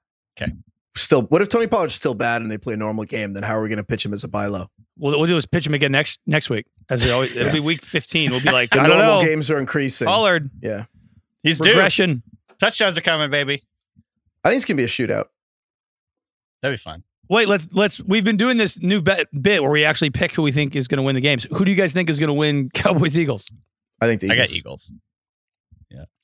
[0.41, 0.53] Okay.
[0.95, 3.33] Still, what if Tony Pollard's still bad and they play a normal game?
[3.33, 4.67] Then how are we going to pitch him as a buy low?
[4.99, 6.67] What we'll do is pitch him again next next week.
[6.91, 8.31] As we always, it'll be week 15.
[8.31, 9.27] We'll be like, The I don't normal know.
[9.27, 10.07] games are increasing.
[10.07, 10.85] Pollard, yeah,
[11.43, 11.71] He's due.
[11.71, 12.23] regression.
[12.61, 13.63] Touchdowns are coming, baby.
[14.45, 15.27] I think it's going to be a shootout.
[16.61, 17.03] That'd be fun.
[17.29, 18.01] Wait, let's let's.
[18.03, 20.87] We've been doing this new bet, bit where we actually pick who we think is
[20.89, 21.47] going to win the games.
[21.53, 23.51] Who do you guys think is going to win Cowboys Eagles?
[24.03, 24.51] I think the I Eagles.
[24.51, 24.93] got Eagles.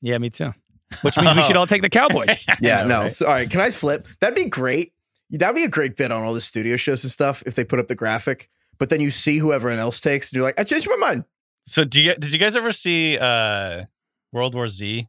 [0.01, 0.53] Yeah, me too.
[1.03, 2.29] Which means we should all take the Cowboys.
[2.61, 3.01] Yeah, know, no.
[3.03, 3.13] right?
[3.13, 4.07] So, all right, can I flip?
[4.21, 4.93] That'd be great.
[5.31, 7.79] That'd be a great bit on all the studio shows and stuff if they put
[7.79, 8.49] up the graphic.
[8.79, 11.25] But then you see who everyone else takes, and you're like, I changed my mind.
[11.67, 13.85] So do you did you guys ever see uh
[14.33, 15.07] World War Z?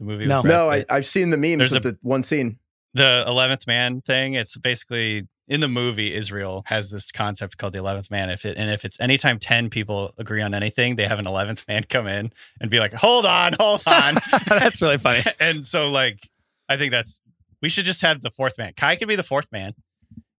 [0.00, 0.42] The movie No.
[0.42, 2.58] No, I, I've seen the memes There's of a- the one scene.
[2.94, 4.34] the eleventh man thing.
[4.34, 8.30] It's basically in the movie Israel has this concept called the eleventh man.
[8.30, 11.66] If it and if it's anytime ten people agree on anything, they have an eleventh
[11.68, 15.22] man come in and be like, "Hold on, hold on." That's really funny.
[15.40, 16.28] and so like,
[16.68, 17.20] I think that's
[17.62, 18.72] we should just have the fourth man.
[18.76, 19.74] Kai could be the fourth man.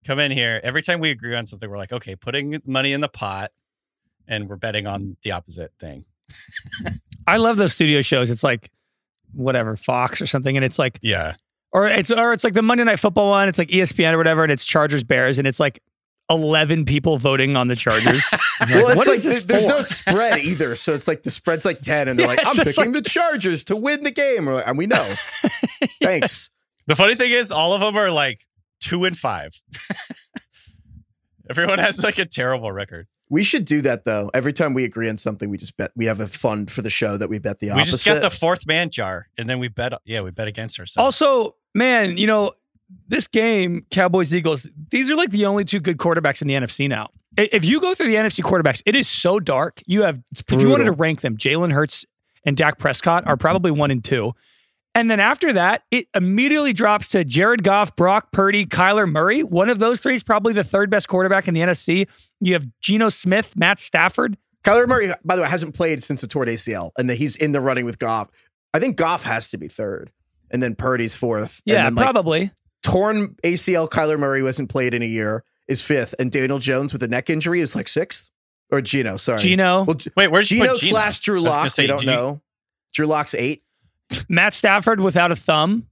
[0.06, 1.70] Come in here every time we agree on something.
[1.70, 3.52] We're like, okay, putting money in the pot,
[4.28, 6.06] and we're betting on the opposite thing.
[7.26, 8.32] I love those studio shows.
[8.32, 8.72] It's like
[9.34, 11.36] whatever Fox or something, and it's like Yeah,
[11.71, 13.47] or it's or it's like the Monday Night Football one.
[13.49, 15.82] It's like ESPN or whatever, and it's Chargers Bears, and it's like
[16.30, 18.23] eleven people voting on the Chargers.
[18.60, 20.73] Well, like, it's what like is this there's no spread either.
[20.73, 23.08] So it's like the spread's like 10, and they're Yeah, like, I'm picking like- the
[23.08, 24.47] Chargers to win the game.
[24.47, 25.13] We're like, and we know.
[26.01, 26.49] Thanks.
[26.88, 28.39] The funny thing is, all of them are like
[28.82, 29.51] two and five.
[31.49, 33.08] Everyone has like a terrible record.
[33.30, 34.32] We should do that though.
[34.34, 36.89] Every time we agree on something, we just bet we have a fund for the
[36.89, 39.67] show that we bet the We just get the fourth man jar, and then we
[39.67, 39.93] bet.
[40.06, 41.21] Yeah, we bet against ourselves.
[41.21, 42.54] Also, man, you know
[43.08, 44.70] this game, Cowboys Eagles.
[44.90, 47.10] These are like the only two good quarterbacks in the NFC now.
[47.38, 49.82] If you go through the NFC quarterbacks, it is so dark.
[49.86, 52.06] You have if you wanted to rank them, Jalen Hurts
[52.44, 54.34] and Dak Prescott are probably one and two.
[54.96, 59.44] And then after that, it immediately drops to Jared Goff, Brock Purdy, Kyler Murray.
[59.44, 62.08] One of those three is probably the third best quarterback in the NFC.
[62.40, 64.38] You have Geno Smith, Matt Stafford.
[64.63, 67.52] Kyler Murray, by the way, hasn't played since the torn ACL, and that he's in
[67.52, 68.30] the running with Goff.
[68.74, 70.12] I think Goff has to be third,
[70.52, 71.62] and then Purdy's fourth.
[71.66, 72.52] Yeah, and then, like, probably.
[72.84, 76.94] torn ACL Kyler Murray, who hasn't played in a year, is fifth, and Daniel Jones
[76.94, 78.30] with a neck injury is like sixth.
[78.72, 79.40] Or Geno, sorry.
[79.40, 79.84] Geno.
[79.84, 81.70] Well, wait, where's Geno slash Drew I was Lock.
[81.72, 82.42] say, we don't did you- know.
[82.94, 83.64] Drew Lock's eight.
[84.30, 85.88] Matt Stafford without a thumb.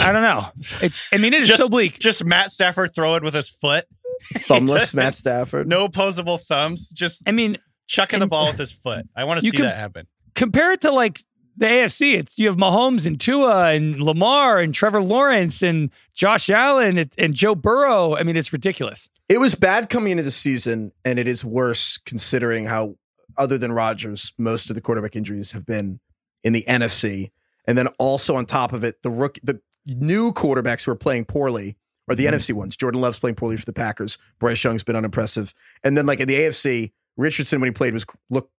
[0.00, 0.48] I don't know.
[0.82, 1.08] It's.
[1.12, 1.98] I mean, it is Just- so bleak.
[1.98, 3.86] Just Matt Stafford throwing with his foot.
[4.34, 5.66] Thumbless Matt Stafford.
[5.66, 6.90] No opposable thumbs.
[6.90, 7.56] Just I mean,
[7.88, 9.06] chucking the ball with his foot.
[9.16, 10.06] I want to see can- that happen.
[10.34, 11.20] compare it to like
[11.60, 12.18] the AFC.
[12.18, 17.12] It's you have Mahomes and Tua and Lamar and Trevor Lawrence and Josh Allen and,
[17.16, 18.16] and Joe Burrow.
[18.16, 19.08] I mean, it's ridiculous.
[19.28, 22.96] It was bad coming into the season, and it is worse considering how,
[23.36, 26.00] other than Rodgers, most of the quarterback injuries have been
[26.42, 27.30] in the NFC.
[27.66, 31.26] And then also on top of it, the rook, the new quarterbacks who are playing
[31.26, 31.76] poorly
[32.08, 32.34] are the mm-hmm.
[32.34, 32.76] NFC ones.
[32.76, 34.18] Jordan Love's playing poorly for the Packers.
[34.38, 35.54] Bryce Young's been unimpressive.
[35.84, 38.52] And then like in the AFC, Richardson when he played was looked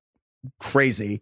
[0.59, 1.21] crazy.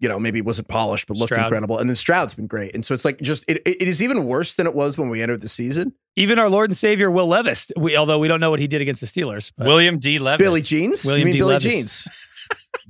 [0.00, 1.46] You know, maybe it wasn't polished, but looked Stroud.
[1.46, 1.78] incredible.
[1.78, 2.74] And then Stroud's been great.
[2.74, 5.22] And so it's like just it, it is even worse than it was when we
[5.22, 5.92] entered the season.
[6.16, 8.80] Even our Lord and Savior Will Levis, we, although we don't know what he did
[8.80, 9.52] against the Steelers.
[9.56, 10.18] but William D.
[10.18, 10.44] Levis.
[10.44, 11.38] Billy Jeans, William you mean D.
[11.40, 11.72] Billy Levis.
[11.72, 12.08] Jeans?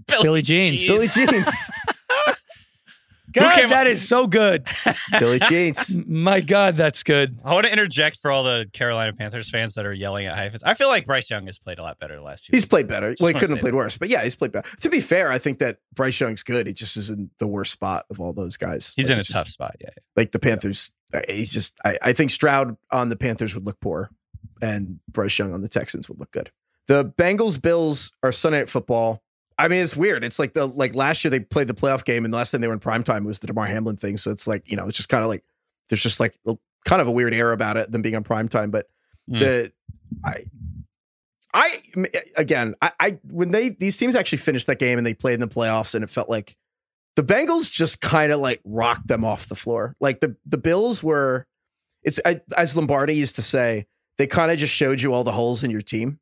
[0.22, 0.86] Billy Jeans.
[0.86, 1.70] Billy Jeans.
[3.32, 4.66] God, came- that is so good.
[5.18, 6.00] Billy Jeans.
[6.06, 7.38] My God, that's good.
[7.44, 10.62] I want to interject for all the Carolina Panthers fans that are yelling at Heifetz.
[10.64, 12.56] I feel like Bryce Young has played a lot better the last few.
[12.56, 12.70] He's weeks.
[12.70, 13.10] played better.
[13.10, 13.76] Just Well, he couldn't have played that.
[13.76, 14.68] worse, but yeah, he's played better.
[14.78, 16.66] To be fair, I think that Bryce Young's good.
[16.66, 18.92] He just is in the worst spot of all those guys.
[18.96, 19.76] He's Like, in a just- tough spot.
[19.80, 19.90] Yeah.
[20.16, 21.76] Like the Panthers, uh, he's just.
[21.84, 24.10] I, I think Stroud on the Panthers would look poor,
[24.62, 26.50] and Bryce Young on the Texans would look good.
[26.86, 29.22] The Bengals Bills are Sunday Night Football.
[29.58, 30.22] I mean, it's weird.
[30.24, 32.60] It's like the like last year they played the playoff game, and the last time
[32.60, 34.16] they were in prime primetime was the Damar Hamlin thing.
[34.16, 35.44] So it's like you know, it's just kind of like
[35.88, 36.38] there's just like
[36.84, 38.70] kind of a weird air about it, them being on primetime.
[38.70, 38.86] But
[39.30, 39.38] Mm.
[39.40, 39.72] the
[40.24, 40.44] I
[41.52, 41.78] I
[42.38, 45.40] again I, I when they these teams actually finished that game and they played in
[45.40, 46.56] the playoffs and it felt like
[47.16, 49.96] the Bengals just kind of like rocked them off the floor.
[50.00, 51.46] Like the the Bills were
[52.02, 55.32] it's I, as Lombardi used to say, they kind of just showed you all the
[55.32, 56.20] holes in your team.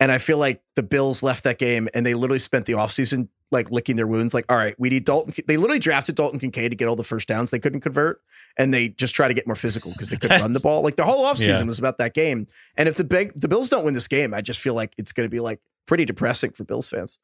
[0.00, 3.28] And I feel like the Bills left that game and they literally spent the offseason
[3.52, 4.34] like licking their wounds.
[4.34, 5.32] Like, all right, we need Dalton.
[5.46, 8.20] They literally drafted Dalton Kincaid to get all the first downs they couldn't convert.
[8.58, 10.82] And they just try to get more physical because they couldn't run the ball.
[10.82, 11.62] Like the whole offseason Yeah.
[11.62, 12.46] was about that game.
[12.76, 15.12] And if the big the Bills don't win this game, I just feel like it's
[15.12, 17.18] going to be like pretty depressing for Bills fans.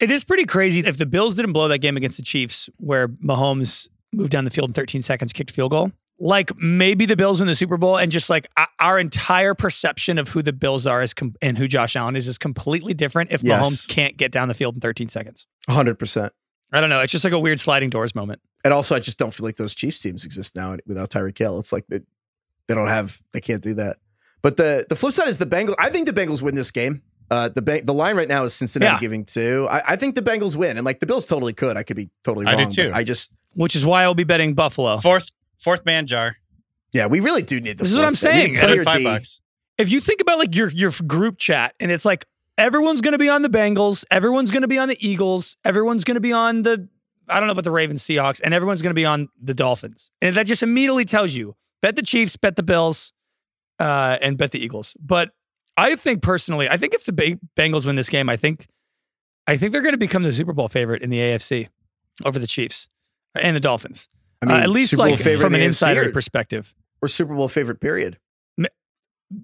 [0.00, 3.08] It is pretty crazy if the Bills didn't blow that game against the Chiefs, where
[3.08, 5.92] Mahomes moved down the field in 13 seconds, kicked field goal.
[6.20, 8.48] Like maybe the Bills win the Super Bowl, and just like
[8.80, 12.26] our entire perception of who the Bills are is com- and who Josh Allen is
[12.26, 13.60] is completely different if Yes.
[13.62, 15.46] Mahomes can't get down the field in 13 seconds.
[15.68, 16.30] 100%.
[16.72, 17.00] I don't know.
[17.00, 18.40] It's just like a weird sliding doors moment.
[18.64, 21.58] And also, I just don't feel like those Chiefs teams exist now without Tyreek Hill.
[21.60, 22.00] It's like they,
[22.66, 23.98] they don't have, they can't do that.
[24.42, 25.74] But the the flip side is the Bengals.
[25.78, 27.02] I think the Bengals win this game.
[27.30, 29.00] Uh, the Beng- the line right now is Cincinnati Yeah.
[29.00, 29.66] giving two.
[29.70, 31.76] I, I think the Bengals win, and like the Bills totally could.
[31.76, 32.54] I could be totally wrong.
[32.54, 32.68] I wrong.
[32.70, 32.90] do too.
[32.94, 34.96] I just Which is why I'll be betting Buffalo.
[34.98, 36.36] Fourth fourth man jar.
[36.92, 37.84] yeah, we really do need the.
[37.84, 38.50] This is what I'm fourth man.
[38.50, 38.76] We saying.
[38.76, 39.04] Put five D.
[39.04, 39.40] bucks.
[39.76, 42.24] if you think about like your your group chat and it's like
[42.56, 46.04] everyone's going to be on the Bengals, everyone's going to be on the Eagles, everyone's
[46.04, 46.88] going to be on the
[47.28, 50.10] I don't know about the Ravens, Seahawks, and everyone's going to be on the Dolphins.
[50.22, 53.12] And that just immediately tells you bet the Chiefs, bet the Bills,
[53.78, 54.96] uh, and bet the Eagles.
[54.98, 55.30] But
[55.76, 58.66] I think personally, I think if the Ba- Bengals win this game, I think
[59.46, 61.68] I think they're going to become the Super Bowl favorite in the AFC
[62.24, 62.88] over the Chiefs
[63.34, 64.08] and the Dolphins.
[64.42, 66.74] I mean, uh, at least Super like favorite from an insider or, perspective.
[67.02, 67.80] or Super Bowl favorite.
[67.80, 68.18] Period.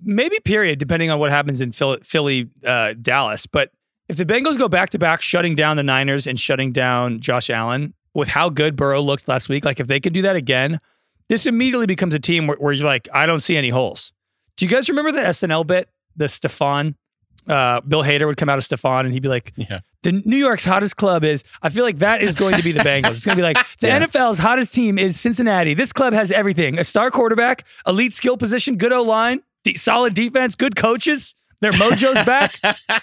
[0.03, 3.47] maybe period, depending on what happens in Philly, Philly uh, Dallas.
[3.47, 3.71] But
[4.09, 7.51] if the Bengals go back to back, shutting down the Niners and shutting down Josh
[7.51, 10.81] Allen with how good Burrow looked last week, like if they could do that again,
[11.29, 14.13] this immediately becomes a team where, where you're like, I don't see any holes.
[14.57, 16.95] Do you guys remember the SNL bit, the Stefon?
[17.49, 19.81] Uh, Bill Hader would come out of Stefon and he'd be like, Yeah.
[20.05, 22.81] The New York's hottest club is, I feel like that is going to be the
[22.85, 23.11] Bengals.
[23.13, 24.01] It's going to be like, the Yeah.
[24.07, 25.75] NFL's hottest team is Cincinnati.
[25.75, 30.15] This club has everything a star quarterback, elite skill position, good O line, de- solid
[30.15, 31.35] defense, good coaches.
[31.61, 32.55] Their mojo's back.
[32.63, 33.03] Like,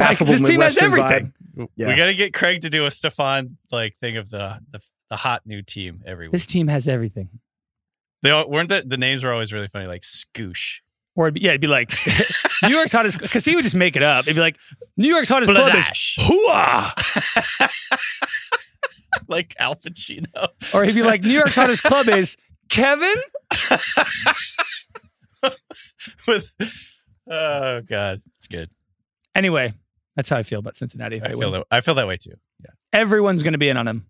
[0.00, 1.32] Affable this team has everything.
[1.76, 1.88] Yeah.
[1.88, 5.16] We got to get Craig to do a Stefon like thing of the the, the
[5.16, 6.32] hot new team every week.
[6.32, 7.28] This team has everything.
[8.22, 10.80] They all, weren't the the names were always really funny, like Scoosh.
[11.16, 11.92] Or it'd be, yeah, it'd be like
[12.62, 14.24] New York's hottest because he would just make it up.
[14.24, 14.56] It'd be like
[14.96, 16.18] New York's hottest club is Spladash.
[17.60, 17.70] hooah,
[19.28, 20.48] like Al Pacino.
[20.74, 22.36] or he'd be like New York's hottest club is
[22.68, 23.14] Kevin.
[26.26, 26.54] With
[27.30, 28.70] oh god, it's good.
[29.34, 29.74] Anyway,
[30.16, 31.20] that's how I feel about Cincinnati.
[31.22, 32.32] I feel that I feel that way too.
[32.60, 32.70] Yeah.
[32.92, 34.06] Everyone's going to be in on him.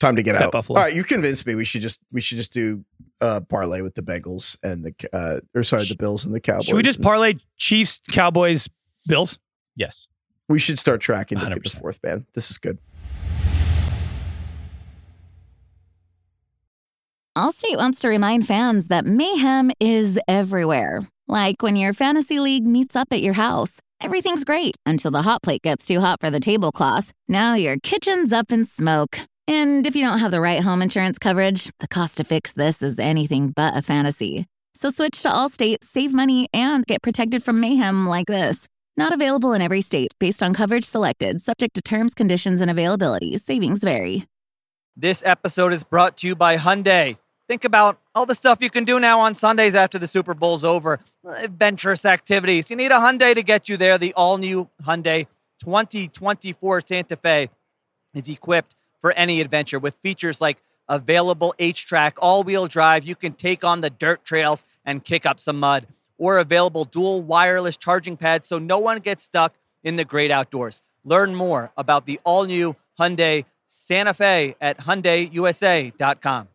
[0.00, 0.52] Time to get Bet out.
[0.52, 0.78] Buffalo.
[0.78, 1.54] All right, you convinced me.
[1.54, 2.84] We should just we should just do
[3.20, 6.66] uh parlay with the Bengals and the uh or sorry the Bills and the Cowboys.
[6.66, 8.68] Should we just And parlay Chiefs, Cowboys,
[9.06, 9.38] Bills?
[9.74, 10.08] Yes.
[10.48, 12.26] we should start tracking to get the fourth man.
[12.34, 12.78] This is good.
[17.36, 21.02] Allstate wants to remind fans that mayhem is everywhere.
[21.28, 23.80] Like when your fantasy league meets up at your house.
[24.00, 27.12] Everything's great until the hot plate gets too hot for the tablecloth.
[27.28, 29.18] Now your kitchen's up in smoke.
[29.48, 32.82] And if you don't have the right home insurance coverage, the cost to fix this
[32.82, 34.44] is anything but a fantasy.
[34.74, 38.68] So switch to Allstate, save money, and get protected from mayhem like this.
[38.98, 43.38] Not available in every state based on coverage selected, subject to terms, conditions, and availability.
[43.38, 44.24] Savings vary.
[44.94, 47.16] This episode is brought to you by Hyundai.
[47.48, 50.62] Think about all the stuff you can do now on Sundays after the Super Bowl's
[50.62, 51.00] over.
[51.26, 52.68] Adventurous activities.
[52.68, 53.96] You need a Hyundai to get you there.
[53.96, 55.26] The all-new Hyundai
[55.60, 57.48] 2024 Santa Fe
[58.12, 60.58] is equipped for any adventure with features like
[60.88, 63.04] available H-track, all-wheel drive.
[63.04, 65.86] You can take on the dirt trails and kick up some mud.
[66.16, 70.82] Or available dual wireless charging pads so no one gets stuck in the great outdoors.
[71.04, 76.48] Learn more about the all-new Hyundai Santa Fe at HyundaiUSA.com.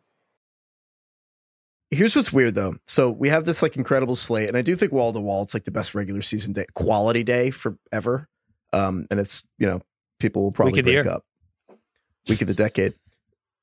[1.90, 2.76] Here's what's weird though.
[2.86, 5.54] So we have this like incredible slate, and I do think wall to wall, it's
[5.54, 8.28] like the best regular season day, quality day forever.
[8.72, 9.80] Um, and it's you know
[10.18, 11.08] people will probably Week break year.
[11.08, 11.24] up
[12.28, 12.94] week of the decade.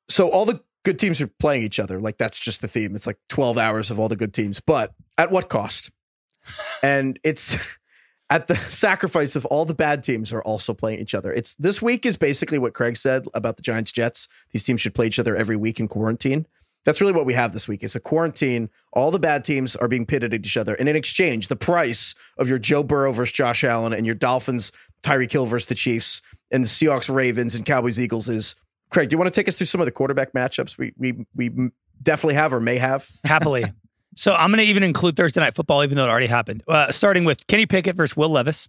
[0.10, 2.00] So all the good teams are playing each other.
[2.00, 2.96] Like that's just the theme.
[2.96, 5.92] It's like 12 hours of all the good teams, but at what cost?
[6.84, 7.78] and it's
[8.30, 11.32] at the sacrifice of all the bad teams are also playing each other.
[11.32, 14.28] It's this week is basically what Craig said about the Giants Jets.
[14.52, 16.48] These teams should play each other every week in quarantine.
[16.84, 17.84] That's really what we have this week.
[17.84, 18.70] It's a quarantine.
[18.94, 20.74] All the bad teams are being pitted at each other.
[20.74, 24.72] And in exchange, the price of your Joe Burrow versus Josh Allen and your Dolphins,
[25.04, 28.56] Tyreek Hill versus the Chiefs, and the Seahawks, Ravens, and Cowboys, Eagles is
[28.90, 29.10] Craig.
[29.10, 31.50] Do you want to take us through some of the quarterback matchups we we we
[32.04, 33.10] definitely have or may have?
[33.24, 33.72] Happily.
[34.16, 36.64] so I'm going to even include Thursday night football, even though it already happened.
[36.68, 38.68] Uh, starting with Kenny Pickett versus Will Levis.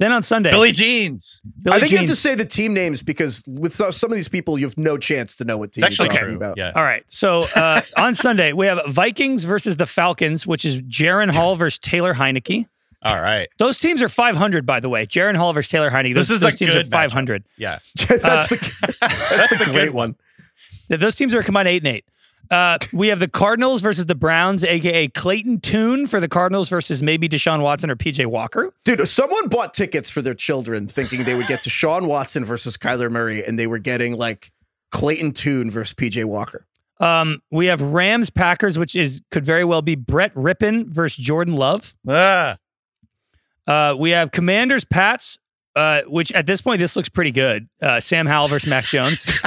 [0.00, 1.42] Then on Sunday, Billy Jeans.
[1.60, 4.28] Billy I think you have to say the team names because with some of these
[4.28, 6.36] people, you have no chance to know what team It's you're talking true.
[6.36, 6.56] about.
[6.56, 6.70] Yeah.
[6.76, 7.02] All right.
[7.08, 11.80] So uh, on Sunday, we have Vikings versus the Falcons, which is Jaren Hall versus
[11.80, 12.66] Taylor Heinicke.
[13.06, 13.48] All right.
[13.58, 15.06] Those teams are 500, by the way.
[15.06, 16.14] Jaren Hall versus Taylor Heinicke.
[16.14, 17.44] Those, This is those a teams good are 500.
[17.56, 17.78] Yeah.
[18.08, 18.96] that's Uh, the
[19.36, 20.16] that's, the great good one.
[20.88, 22.04] Those teams are combined eight and eight.
[22.50, 27.02] Uh, we have the Cardinals versus the Browns, aka Clayton Tune for the Cardinals versus
[27.02, 28.72] maybe Deshaun Watson or PJ Walker.
[28.86, 32.78] Dude, someone bought tickets for their children thinking they would get to Sean Watson versus
[32.78, 34.50] Kyler Murray, and they were getting like
[34.92, 36.64] Clayton Tune versus PJ Walker.
[37.00, 41.54] Um, we have Rams Packers, which is could very well be Brett Rypien versus Jordan
[41.54, 41.94] Love.
[42.08, 42.56] Ah,
[43.68, 45.38] Uh, we have Commanders Pats,
[45.76, 47.68] uh, which at this point this looks pretty good.
[47.82, 49.24] Uh, Sam Howell versus Mac Jones.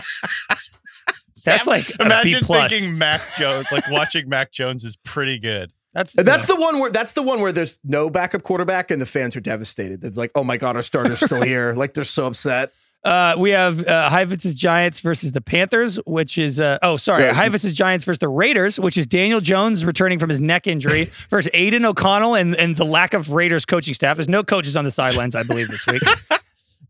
[1.43, 2.71] That's Sam- like a B imagine plus.
[2.71, 5.71] thinking Mac Jones, like watching Mac Jones is pretty good.
[5.93, 9.01] That's And that's the one where that's the one where there's no backup quarterback and
[9.01, 10.05] the fans are devastated.
[10.05, 11.73] It's like, oh my god, our starter's still here.
[11.73, 12.71] Like they're so upset.
[13.03, 17.33] Uh, we have uh, Heifetz's Giants versus the Panthers, which is uh, oh sorry, Yeah.
[17.33, 21.49] Heifetz's Giants versus the Raiders, which is Daniel Jones returning from his neck injury versus
[21.53, 24.17] Aidan O'Connell and and the lack of Raiders coaching staff.
[24.17, 26.03] There's no coaches on the sidelines, I believe, this week.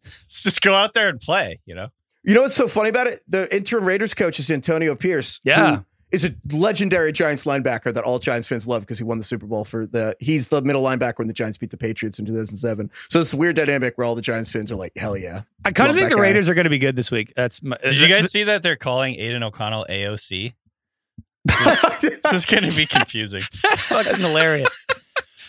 [0.04, 1.60] Let's just go out there and play.
[1.65, 1.88] You know,
[2.24, 3.19] You know what's so funny about it?
[3.28, 5.39] The interim Raiders coach is Antonio Pierce.
[5.43, 5.78] Yeah.
[5.78, 9.24] who is a legendary Giants linebacker that all Giants fans love because he won the
[9.24, 10.15] Super Bowl for the.
[10.19, 12.89] He's the middle linebacker when the Giants beat the Patriots in 2007.
[13.10, 15.43] So it's a weird dynamic where all the Giants fans are like, hell yeah.
[15.65, 16.21] I kind of think the guy.
[16.21, 17.34] Raiders are going to be good this week.
[17.36, 20.54] That's my, did you guys see that they're calling Aidan O'Connell AOC?
[22.02, 23.43] This is going to be confusing.
[23.63, 24.86] That's fucking hilarious.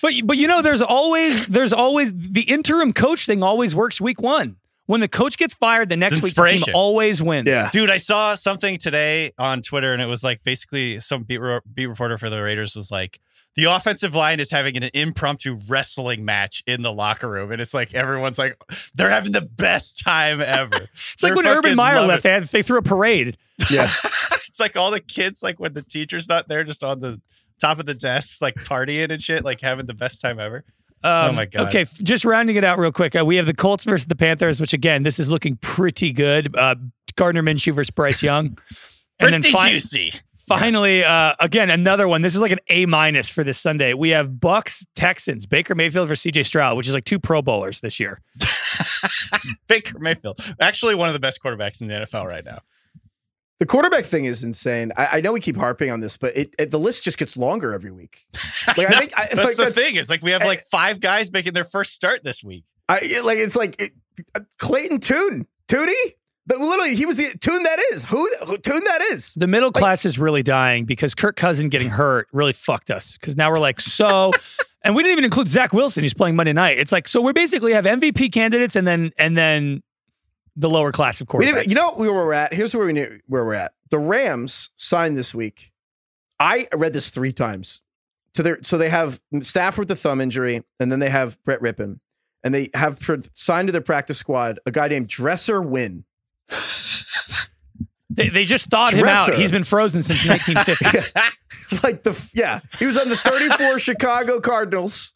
[0.00, 4.20] But but you know, there's always there's always the interim coach thing always works week
[4.20, 4.56] one.
[4.86, 7.48] When the coach gets fired, the next week the team always wins.
[7.48, 7.70] Yeah.
[7.72, 11.60] Dude, I saw something today on Twitter, and it was like basically some beat, re-
[11.72, 13.20] beat reporter for the Raiders was like,
[13.54, 17.74] the offensive line is having an impromptu wrestling match in the locker room, and it's
[17.74, 18.56] like everyone's like,
[18.94, 20.72] they're having the best time ever.
[21.12, 23.36] It's like when Urban Meyer left, they, had, they threw a parade.
[23.70, 23.90] yeah.
[24.32, 27.20] it's like all the kids, like when the teacher's not there, just on the
[27.60, 30.64] top of the desks, like partying and shit, like having the best time ever.
[31.04, 31.68] Um, my God.
[31.68, 33.16] Okay, f- just rounding it out real quick.
[33.16, 36.56] Uh, we have the Colts versus the Panthers, which again, this is looking pretty good.
[36.56, 36.74] Uh,
[37.16, 38.56] Gardner Minshew versus Bryce Young.
[39.18, 40.12] Pretty and then fi- juicy.
[40.46, 42.22] finally, uh, again, another one.
[42.22, 43.94] This is like an A minus for this Sunday.
[43.94, 47.80] We have Bucks Texans, Baker Mayfield versus CJ Stroud, which is like two Pro Bowlers
[47.80, 48.20] this year.
[49.68, 52.60] Baker Mayfield, actually one of the best quarterbacks in the NFL right now.
[53.62, 54.90] The quarterback thing is insane.
[54.96, 57.36] I, I know we keep harping on this, but it, it the list just gets
[57.36, 58.26] longer every week.
[58.66, 59.94] Like I think I, That's like, the thing.
[59.94, 62.64] It's like we have like five guys making their first start this week.
[62.88, 63.92] I it- like it's like it,
[64.34, 65.92] uh, Clayton Tune, Tootie.
[66.46, 68.82] The, literally, he was the tune That is who, who Tune.
[68.84, 69.34] That is.
[69.34, 73.16] The middle class is really dying because Kirk Cousin getting hurt really fucked us.
[73.16, 74.32] Because now we're like, so,
[74.82, 76.80] and we didn't even include Zach Wilson, He's playing Monday night.
[76.80, 79.84] It's like, so we basically have MVP candidates and then and then
[80.56, 81.68] the lower class of quarterbacks.
[81.68, 82.52] you know where we're at.
[82.52, 83.72] Here's where we knew where we're at.
[83.90, 85.72] The Rams signed this week.
[86.38, 87.82] I read this three times.
[88.34, 91.60] To their so they have Stafford with the thumb injury, and then they have Brett
[91.60, 92.00] Rypien,
[92.42, 92.98] and they have
[93.34, 96.04] signed to their practice squad a guy named Dresser Winn.
[98.10, 99.34] they, they just thawed him out.
[99.34, 101.82] He's been frozen since 1950.
[101.86, 105.14] like the yeah, he was on the 34 Chicago Cardinals,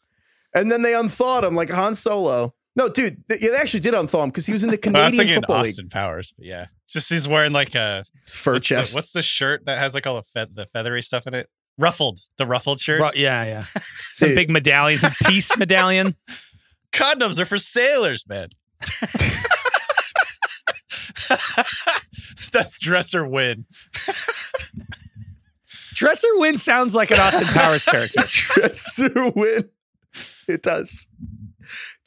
[0.53, 2.53] and then they unthawed him like Han Solo.
[2.77, 5.07] No, dude, they, they actually did unthaw him because he was in the Well, I
[5.07, 5.71] was Canadian thinking Football League.
[5.71, 8.95] Austin Powers, but yeah, it's just he's wearing like a His fur what's the, chest.
[8.95, 11.49] what's the shirt that has like all the fe- the feathery stuff in it?
[11.79, 13.15] Ruffled, the ruffled shirts.
[13.17, 13.65] Ru- yeah, yeah.
[14.11, 16.15] Some big medallions, a peace medallion.
[16.93, 18.49] Condoms are for sailors, man.
[22.51, 23.65] That's Dresser Winn.
[25.93, 28.21] Dresser Winn sounds like an Austin Powers character.
[28.27, 29.69] Dresser Winn.
[30.47, 31.09] It does.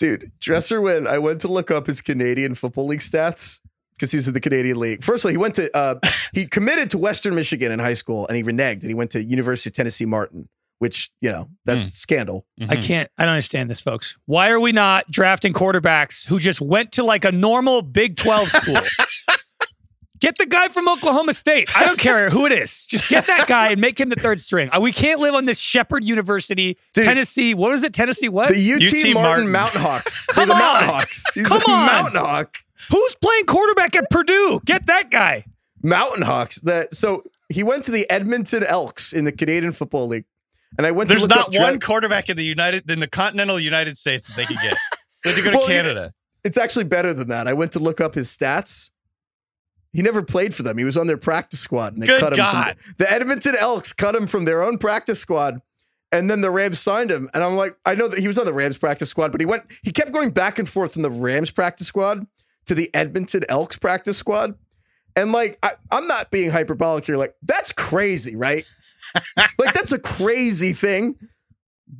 [0.00, 3.60] Dude, Dresser Winn, I went to look up his Canadian Football League stats
[3.94, 5.04] because he's in the Canadian League.
[5.04, 5.96] Firstly, he went to uh
[6.32, 9.22] he committed to Western Michigan in high school and he reneged and he went to
[9.22, 12.46] University of Tennessee Martin, which, you know, that's scandal.
[12.66, 13.10] I can't.
[13.18, 14.16] I don't understand this, folks.
[14.24, 18.48] Why are we not drafting quarterbacks who just went to like a normal Big 12
[18.48, 18.80] school?
[20.20, 21.70] Get the guy from Oklahoma State.
[21.74, 22.84] I don't care who it is.
[22.86, 24.68] Just get that guy and make him the third string.
[24.70, 27.04] Uh, We can't live on this Shepherd University, Dude.
[27.06, 27.54] Tennessee.
[27.54, 27.94] What is it?
[27.94, 28.50] Tennessee what?
[28.50, 29.50] The UT, UT Martin, Martin.
[29.52, 30.26] Mountain Hawks.
[30.34, 30.58] They're Come the on.
[30.60, 31.34] Mountain Hawks.
[31.34, 31.86] He's Come the on.
[31.86, 32.56] Mountain Hawk.
[32.90, 34.60] Who's playing quarterback at Purdue?
[34.66, 35.46] Get that guy.
[35.82, 36.60] Mountain Hawks.
[36.60, 40.26] That so he went to the Edmonton Elks in the Canadian Football League.
[40.76, 43.08] And I went There's to not up Dre- one quarterback in the United in the
[43.08, 44.76] continental United States that they could get.
[45.24, 45.82] They had to go to Well, yeah.
[45.82, 46.12] Canada.
[46.44, 47.46] it's actually better than that.
[47.48, 48.90] I went to look up his stats.
[49.92, 50.78] He never played for them.
[50.78, 52.38] He was on their practice squad, and they Good cut him.
[52.38, 52.76] God.
[52.78, 55.60] From the, the Edmonton Elks cut him from their own practice squad,
[56.12, 57.28] and then the Rams signed him.
[57.34, 59.46] And I'm like, I know that he was on the Rams practice squad, but he
[59.46, 59.64] went.
[59.82, 62.26] He kept going back and forth from the Rams practice squad
[62.66, 64.54] to the Edmonton Elks practice squad,
[65.16, 67.16] and like, I, I'm not being hyperbolic here.
[67.16, 68.64] Like, that's crazy, right?
[69.36, 71.16] like, that's a crazy thing.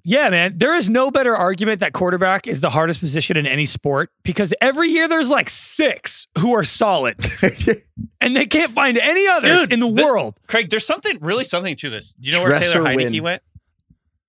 [0.05, 0.55] Yeah, man.
[0.57, 4.55] There is no better argument that quarterback is the hardest position in any sport because
[4.61, 7.16] every year there's like six who are solid
[8.20, 10.38] and they can't find any others Dude, in the this- world.
[10.47, 12.14] Craig, there's something really something to this.
[12.14, 13.22] Do you know where Dresser Taylor Heinicke Winn.
[13.24, 13.43] went?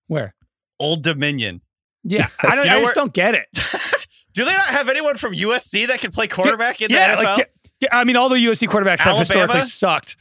[0.07, 0.33] Where?
[0.79, 1.61] Old Dominion.
[2.03, 3.47] Yeah, I, don't, You know I where- just don't get it.
[4.33, 7.25] Do they not have anyone from USC that can play quarterback in yeah, the NFL?
[7.25, 7.51] like get,
[7.81, 9.19] Yeah, I mean, all the USC quarterbacks have Alabama?
[9.19, 10.15] historically sucked.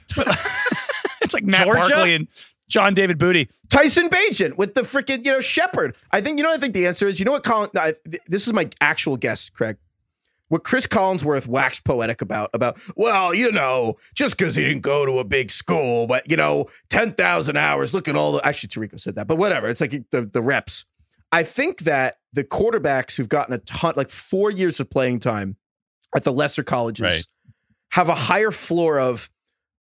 [1.22, 1.80] it's like Matt Georgia?
[1.88, 2.28] Barkley and
[2.70, 3.50] John David Booty.
[3.68, 5.96] Tyson Bagent with the freaking, you know, Shepherd.
[6.12, 8.22] I think, you know, I think the answer is, you know what, Colin, I, th-
[8.28, 9.76] this is my actual guess, Craig.
[10.48, 15.04] What Cris Collinsworth waxed poetic about, about, well, you know, just because he didn't go
[15.06, 18.98] to a big school, but, you know, 10,000 hours, look at all the, actually, Tirico
[18.98, 19.68] said that, but whatever.
[19.68, 20.86] It's like the, the reps.
[21.32, 25.56] I think that the quarterbacks who've gotten a ton, like four years of playing time
[26.16, 27.24] at the lesser colleges, Right.
[27.92, 29.30] have a higher floor of,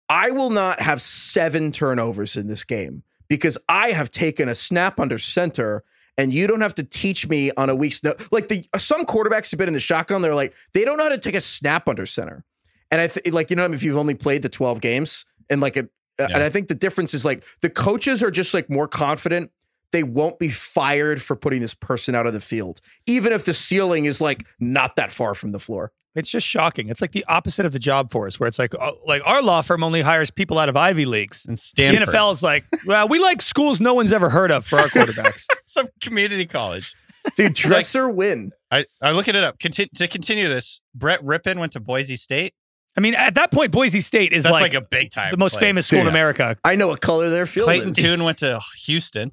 [0.10, 4.99] I will not have seven turnovers in this game because I have taken a snap
[4.99, 5.84] under center
[6.18, 9.51] and you don't have to teach me on a week's no like the some quarterbacks
[9.51, 11.88] have been in the shotgun they're like they don't know how to take a snap
[11.88, 12.43] under center.
[12.91, 15.78] And i think like you know if you've only played the 12 games and like
[15.78, 15.88] a,
[16.20, 19.51] and i think the difference is like the coaches are just like more confident.
[19.91, 23.53] They won't be fired for putting this person out of the field even if the
[23.53, 26.89] ceiling is like not that far from the floor It's just shocking.
[26.89, 29.62] It's like the opposite of the job force, where it's like, oh, like our law
[29.62, 31.45] firm only hires people out of Ivy leagues.
[31.45, 32.07] And Stanford.
[32.07, 34.88] The NFL is like, well, we like schools no one's ever heard of for our
[34.88, 35.45] quarterbacks.
[35.66, 36.93] Some community college.
[37.36, 39.60] dude Dresser Winn I, I'm looking it up.
[39.60, 42.53] Conti- to continue this, Brett Rypien went to Boise State.
[42.97, 45.32] I mean, at that point, Boise State is That's like, like, a big time.
[45.32, 45.62] the most place.
[45.62, 46.57] famous school in America.
[46.64, 49.32] i know what color their field Clayton is Tune went to Houston.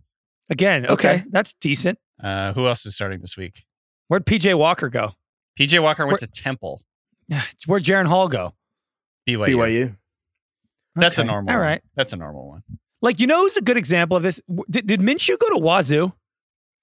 [0.50, 1.24] Again, okay, Okay.
[1.30, 1.98] that's decent.
[2.22, 3.64] Uh, who else is starting this week?
[4.08, 5.12] Where'd PJ Walker go?
[5.58, 6.82] PJ Walker went Where- to Temple.
[7.66, 8.54] Where'd Jaren Hall go?
[9.28, 9.56] BYU.
[9.56, 9.96] byu
[10.94, 11.50] That's a normal.
[11.52, 11.66] All one.
[11.66, 11.82] right.
[11.96, 12.62] That's a normal one.
[13.02, 14.40] Like, you know who's a good example of this?
[14.70, 16.12] Did, did Minshew go to Wazoo?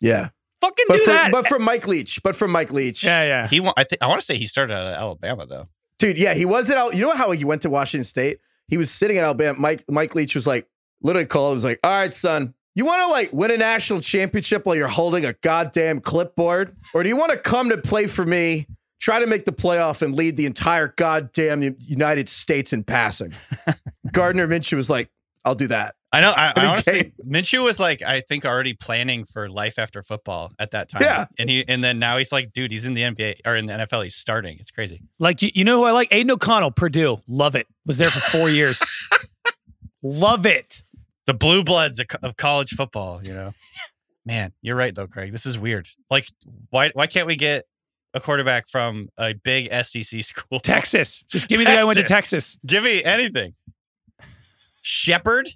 [0.01, 1.31] yeah Fucking but do from, that.
[1.31, 3.47] but from mike leach but from mike leach yeah, yeah.
[3.47, 3.65] He.
[3.77, 4.01] I think.
[4.01, 5.67] I want to say he started out of Alabama though.
[5.99, 8.37] Dude, yeah, he was at Al- you know how he went to Washington State?
[8.69, 9.57] He was sitting at Alabama.
[9.59, 10.67] Mike Mike Leach was like,
[11.01, 14.01] literally called him, was like, all right, son, you want to like win a national
[14.01, 16.75] championship while you're holding a goddamn clipboard?
[16.93, 18.67] Or do you want to come to play for me,
[18.99, 23.33] try to make the playoff and lead the entire goddamn United States in passing?
[24.11, 25.09] Gardner Minshew was like,
[25.45, 25.95] I'll do that.
[26.13, 26.31] I know.
[26.31, 27.11] I, I honestly.
[27.27, 31.01] Minshew was like, I think already planning for life after football at that time.
[31.01, 31.25] Yeah.
[31.39, 33.73] and he and then now he's like, dude, he's in the NBA or in the
[33.73, 34.03] NFL.
[34.03, 34.57] He's starting.
[34.59, 35.01] It's crazy.
[35.17, 36.09] Like, you, you know who I like?
[36.11, 37.19] Aidan O'Connell, Purdue.
[37.27, 37.67] Love it.
[37.87, 38.81] Was there for four years.
[40.03, 40.83] Love it.
[41.25, 43.23] The blue bloods of, of college football.
[43.23, 43.53] You know,
[44.25, 45.31] man, you're right though, Craig.
[45.31, 45.87] This is weird.
[46.09, 46.27] Like,
[46.69, 47.65] why why can't we get
[48.13, 50.59] a quarterback from a big SEC school?
[50.59, 51.23] Texas.
[51.23, 52.57] Just give me the guy who went to Texas.
[52.65, 53.53] Give me anything.
[54.81, 55.49] Shepherd.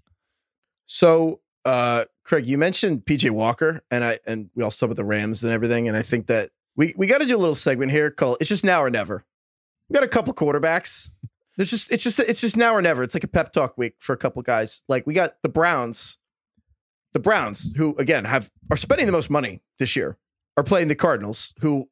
[0.85, 5.05] So, uh, Craig, you mentioned PJ Walker, and I and we all saw with the
[5.05, 7.91] Rams and everything, and I think that we we got to do a little segment
[7.91, 9.25] here called "It's Just Now or Never."
[9.89, 11.11] We got a couple quarterbacks.
[11.57, 13.03] There's just it's just it's just now or never.
[13.03, 14.83] It's like a pep talk week for a couple guys.
[14.87, 16.19] Like we got the Browns,
[17.13, 20.17] the Browns, who again have are spending the most money this year,
[20.55, 21.89] are playing the Cardinals, who,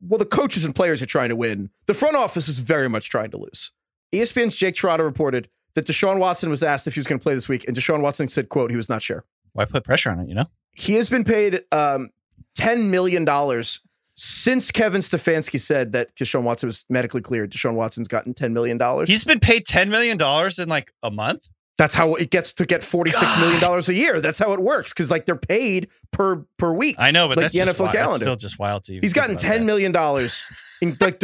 [0.00, 1.70] well, the coaches and players are trying to win.
[1.86, 3.72] The front office is very much trying to lose.
[4.14, 7.34] ESPN's Jake Trotter reported that Deshaun Watson was asked if he was going to play
[7.34, 10.20] this week, and Deshaun Watson said, "quote He was not sure." Why put pressure on
[10.20, 10.28] it?
[10.28, 10.46] You know.
[10.74, 12.10] He has been paid um,
[12.54, 13.80] ten million dollars
[14.24, 17.50] since Kevin Stefanski said that Deshaun Watson was medically cleared.
[17.50, 19.10] Deshaun Watson's gotten ten million dollars.
[19.10, 21.48] He's been paid ten million dollars in like a month.
[21.76, 24.20] That's how it gets to get forty six million dollars a year.
[24.20, 26.94] That's how it works because like they're paid per per week.
[27.00, 27.92] I know, but Like that's the just NFL wild.
[27.94, 28.22] That's calendar.
[28.22, 28.92] still just wild to.
[28.92, 29.66] even He's gotten about ten that.
[29.66, 30.46] million dollars
[30.80, 31.20] in like,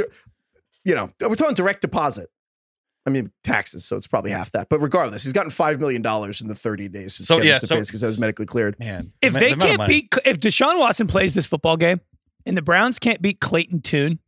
[0.84, 2.28] you know, we're talking direct deposit.
[3.06, 4.68] I mean taxes, so it's probably half that.
[4.68, 7.58] But regardless, he's gotten five million dollars in the thirty days since So, Kevin yeah,
[7.58, 8.76] so- Stefanski said he was medically cleared.
[8.80, 9.94] Man, If the they amount of can't money.
[10.02, 12.00] beat, if Deshaun Watson plays this football game
[12.48, 14.18] and the Browns can't beat Clayton Tune,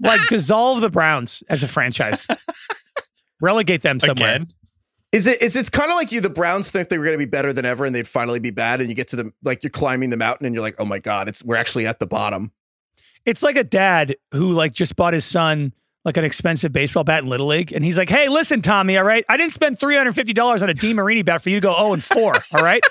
[0.00, 2.26] like dissolve the Browns as a franchise,
[3.40, 4.36] relegate them somewhere.
[4.36, 4.48] again,
[5.12, 7.24] Is it is it's kind of like you the Browns think they were going to
[7.24, 9.62] be better than ever and they'd finally be bad and you get to the like
[9.62, 12.06] you're climbing the mountain and you're like oh my god it's we're actually at the
[12.06, 12.52] bottom.
[13.24, 15.72] It's like a dad who like just bought his son
[16.04, 19.04] like an expensive baseball bat in Little League, and he's like, "Hey, listen, Tommy, all
[19.04, 21.60] right, I didn't spend three hundred fifty dollars on a DeMarini bat for you to
[21.60, 22.82] go zero and four, all right."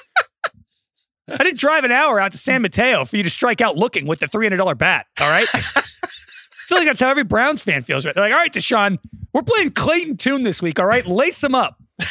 [1.32, 4.08] I didn't drive an hour out to San Mateo for you to strike out looking
[4.08, 5.08] with the three hundred dollar bat.
[5.20, 5.48] All right.
[5.54, 8.06] I feel like that's how every Browns fan feels.
[8.06, 8.16] Right?
[8.16, 8.98] They're like, all right, Deshaun,
[9.34, 10.80] we're playing Clayton Tune this week.
[10.80, 11.82] All right, lace them up.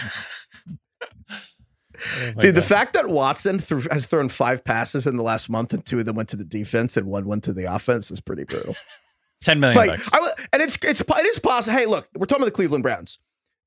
[2.00, 5.50] Oh my Dude, the fact that Watson threw, has thrown five passes in the last
[5.50, 8.10] month and two of them went to the defense and one went to the offense
[8.10, 8.74] is pretty brutal.
[9.42, 10.12] ten million like, bucks.
[10.12, 11.76] I, w- and it's it's it is possible.
[11.76, 13.18] Hey, look, we're talking about the Cleveland Browns.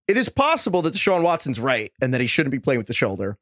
[0.08, 2.94] It is possible that Deshaun Watson's right and that he shouldn't be playing with the
[2.94, 3.38] shoulder,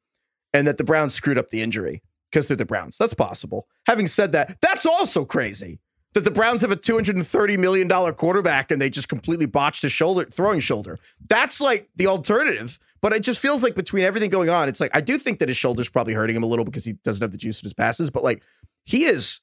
[0.54, 2.97] and that the Browns screwed up the injury because they're the Browns.
[2.97, 3.68] That's possible.
[3.88, 5.80] Having said that, that's also crazy
[6.14, 9.10] that the Browns have a two hundred and thirty million dollar quarterback and they just
[9.10, 10.99] completely botched his shoulder throwing shoulder.
[11.28, 12.78] That's like the alternative.
[13.02, 15.49] But it just feels like between everything going on, it's like I do think that
[15.49, 17.74] his shoulder's probably hurting him a little because he doesn't have the juice in his
[17.74, 18.10] passes.
[18.12, 18.43] But like
[18.86, 19.41] he is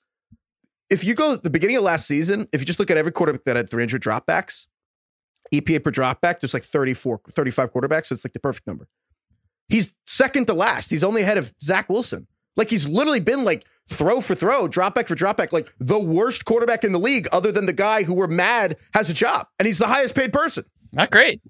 [0.91, 3.45] if you go the beginning of last season, if you just look at every quarterback
[3.45, 4.67] that had 300 dropbacks,
[5.53, 8.07] EPA per dropback, there's like 34, 35 quarterbacks.
[8.07, 8.89] So it's like the perfect number.
[9.69, 10.91] He's second to last.
[10.91, 12.27] He's only ahead of Zach Wilson.
[12.57, 16.85] Like he's literally been like throw for throw, dropback for dropback, like the worst quarterback
[16.85, 19.47] in the league, other than the guy who we're mad has a job.
[19.59, 20.65] And he's the highest paid person.
[20.93, 21.41] Not great.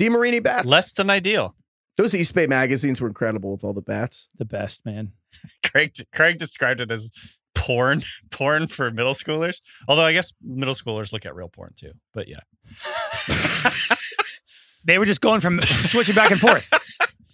[0.00, 0.66] DeMarini bats.
[0.66, 1.54] Less than ideal.
[1.96, 4.28] Those East Bay magazines were incredible with all the bats.
[4.38, 5.12] The best, man.
[5.64, 7.10] Craig Craig described it as
[7.54, 9.60] porn, porn for middle schoolers.
[9.86, 11.92] Although I guess middle schoolers look at real porn too.
[12.14, 12.40] But yeah.
[14.84, 16.70] They were just going from switching back and forth.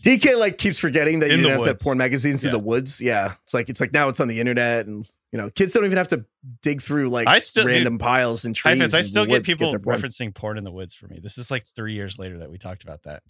[0.05, 2.59] DK like keeps forgetting that In you don't have to have porn magazines in the
[2.59, 3.01] woods.
[3.01, 3.35] Yeah.
[3.45, 5.99] It's like it's like now it's on the internet and you know, kids don't even
[5.99, 6.25] have to
[6.63, 8.95] dig through like I still- random piles and trees.
[8.95, 9.99] I and still get people their porn.
[9.99, 11.19] referencing porn in the woods for me.
[11.23, 13.23] This is like three years later that we talked about that.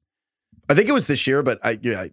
[0.69, 2.11] I think it was this year, but I yeah, I,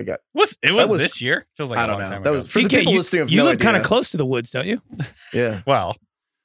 [0.00, 1.44] I got Was it was, was- this year?
[1.54, 2.10] Feels like I a don't long know.
[2.14, 2.38] time That ago.
[2.38, 4.16] was for the DK, people you, listening have you no live kind of close to
[4.16, 4.82] the woods, don't you?
[5.34, 5.60] Yeah.
[5.66, 5.96] well,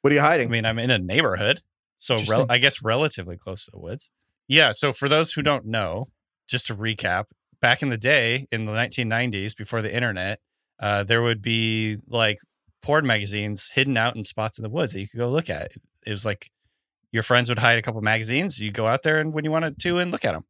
[0.01, 0.49] What are you hiding?
[0.49, 1.61] I mean, I'm in a neighborhood,
[1.97, 4.11] so rel- I guess relatively close to the woods.
[4.47, 4.71] Yeah.
[4.73, 6.09] So for those who don't know,
[6.47, 7.25] just to recap,
[7.65, 10.39] back in the day, in the 1990s, before the internet,
[10.79, 12.37] uh, there would be like
[12.83, 15.71] porn magazines hidden out in spots in the woods that you could go look at.
[16.05, 16.51] It was like
[17.11, 18.61] your friends would hide a couple magazines.
[18.61, 20.43] You go out there and when you wanted to and look at them.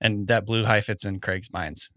[0.00, 1.90] And that blew Heifetz in Craig's minds.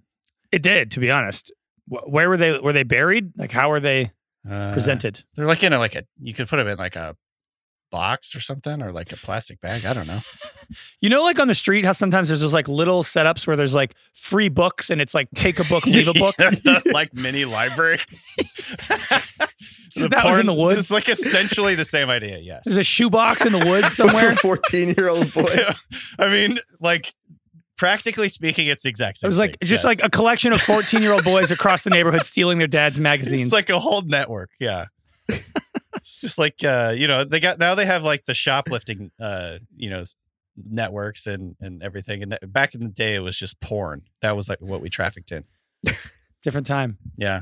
[0.52, 1.54] It did, to be honest.
[1.88, 2.60] Where were they?
[2.60, 3.32] Were they buried?
[3.38, 4.12] Like, how were they
[4.50, 5.24] Uh, presented?
[5.36, 7.16] They're like in a like a you could put them in like a
[7.92, 9.86] box or something or like a plastic bag.
[9.86, 10.22] I don't know.
[11.02, 13.76] You know, like on the street, how sometimes there's those like little setups where there's
[13.76, 16.34] like free books and it's like take a book, leave a book.
[16.38, 16.52] They're
[16.94, 18.34] like mini libraries.
[19.92, 20.80] So that was in the woods?
[20.80, 22.38] It's like essentially the same idea.
[22.38, 22.62] Yes.
[22.64, 24.32] There's a shoebox in the woods But somewhere.
[24.32, 25.86] for 14 year old boys.
[26.18, 27.14] I mean, like
[27.78, 29.28] practically speaking, it's the exact same.
[29.28, 29.86] It was like thing, just yes.
[30.00, 33.42] like a collection of 14 year old boys across the neighborhood stealing their dad's magazines.
[33.42, 34.52] It's like a whole network.
[34.58, 34.86] Yeah.
[36.22, 39.90] Just like uh, you know, they got now they have like the shoplifting uh, you
[39.90, 40.04] know,
[40.56, 42.24] networks and and everything.
[42.24, 44.04] And back in the day it was just porn.
[44.22, 45.44] That was like what we trafficked in.
[46.44, 46.98] different time.
[47.18, 47.42] Yeah.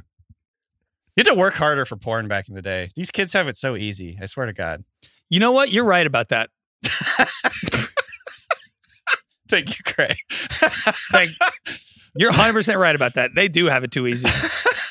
[1.15, 2.89] You had to work harder for porn back in the day.
[2.95, 4.17] These kids have it so easy.
[4.21, 4.85] I swear to God.
[5.29, 5.71] You know what?
[5.71, 6.49] You're right about that.
[9.49, 10.17] Thank you, Craig.
[11.11, 11.29] Like,
[12.15, 13.31] you're 100% right about that.
[13.35, 14.29] They do have it too easy.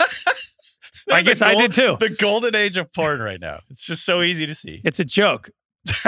[1.11, 1.97] I The guess I did too.
[1.99, 3.61] The golden age of porn right now.
[3.71, 4.81] It's just so easy to see.
[4.85, 5.51] It's a joke.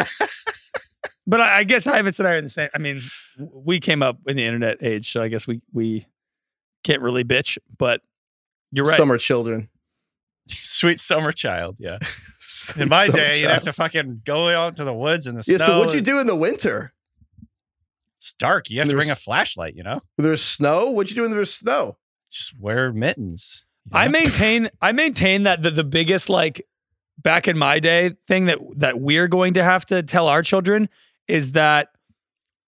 [1.26, 2.68] but I, I guess Ivan and I are in the same.
[2.74, 3.00] I mean,
[3.38, 6.06] we came up in the internet age, so I guess we we
[6.84, 7.58] can't really bitch.
[7.78, 8.02] But
[8.72, 8.96] you're right.
[8.96, 9.68] Summer children.
[10.48, 11.76] Sweet summer child.
[11.78, 11.98] Yeah.
[12.76, 15.44] In my summer day, you'd have to fucking go out to the woods in the
[15.46, 15.66] Yeah, snow.
[15.66, 16.92] so what'd you do in the winter?
[18.16, 18.68] It's dark.
[18.68, 20.02] You have to bring a flashlight, you know?
[20.18, 20.90] There's snow?
[20.90, 21.96] What'd you do when there was snow?
[22.30, 23.64] Just wear mittens.
[23.92, 26.66] I maintain I maintain that the, the biggest like
[27.18, 30.88] back in my day thing that that we're going to have to tell our children
[31.28, 31.88] is that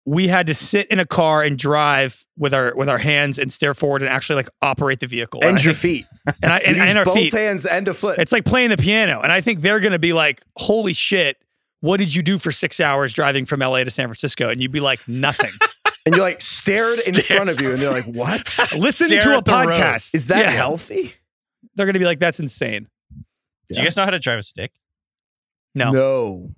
[0.05, 3.53] we had to sit in a car and drive with our with our hands and
[3.53, 6.35] stare forward and actually like operate the vehicle And I your think- feet.
[6.43, 7.33] and I and, and our both feet.
[7.33, 8.19] hands and a foot.
[8.19, 9.21] It's like playing the piano.
[9.23, 11.37] And I think they're going to be like, holy shit,
[11.81, 14.49] what did you do for six hours driving from LA to San Francisco?
[14.49, 15.51] And you'd be like, nothing.
[16.07, 18.41] And you're like stared in front of you, and they're like, "What
[18.79, 19.69] Listen Stare to a at the road.
[19.69, 20.15] podcast.
[20.15, 20.51] is that Yeah.
[20.51, 21.13] healthy?"
[21.75, 22.89] They're going to be like, that's insane.
[23.69, 24.73] Do you guys know how to drive a stick?
[25.75, 25.91] No.
[25.91, 26.51] no,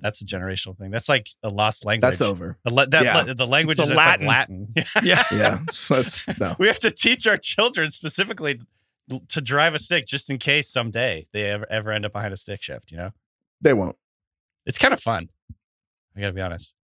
[0.00, 0.90] That's a generational thing.
[0.90, 2.02] That's like a lost language.
[2.02, 2.58] that's over.
[2.64, 3.16] The, la- that, Yeah.
[3.22, 4.26] la- the language the is just Latin.
[4.26, 4.74] like Latin.
[5.02, 5.24] Yeah.
[5.32, 6.54] Yeah, so that's no.
[6.58, 8.60] we have to teach our children specifically
[9.28, 12.36] to drive a stick just in case someday they ever, ever end up behind a
[12.36, 13.10] stick shift, you know?
[13.62, 13.96] They won't.
[14.66, 15.30] It's kind of fun.
[16.14, 16.74] I gotta be honest.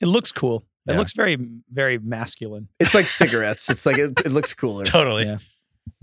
[0.00, 0.64] It looks cool.
[0.86, 0.98] It Yeah.
[0.98, 1.36] looks very,
[1.72, 2.68] very masculine.
[2.78, 3.68] It's like cigarettes.
[3.70, 4.84] It's like it, it looks cooler.
[4.84, 5.24] Totally.
[5.26, 5.38] Yeah.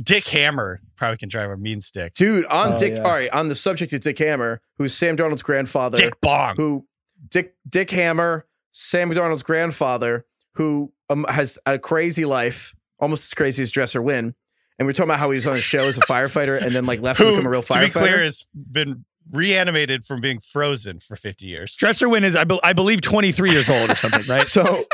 [0.03, 2.13] Dick Hammer probably can drive a mean stick.
[2.13, 3.03] Dude, on Oh, Dick, yeah.
[3.03, 6.55] all right, on the subject of Dick Hammer, who's Sam Darnold's grandfather, Dick Bong.
[6.57, 6.85] who
[7.29, 13.63] Dick Dick Hammer, Sam Darnold's grandfather, who um, has a crazy life, almost as crazy
[13.63, 14.35] as Dresser Winn.
[14.77, 16.85] And we're talking about how he was on a show as a firefighter and then
[16.85, 17.73] like left to become a real firefighter.
[17.73, 17.93] to be firefighter.
[17.99, 21.75] clear, has been reanimated from being frozen for 50 years.
[21.75, 24.41] Dresser Winn is, I, be- I believe, 23 years old or something, right?
[24.45, 24.85] So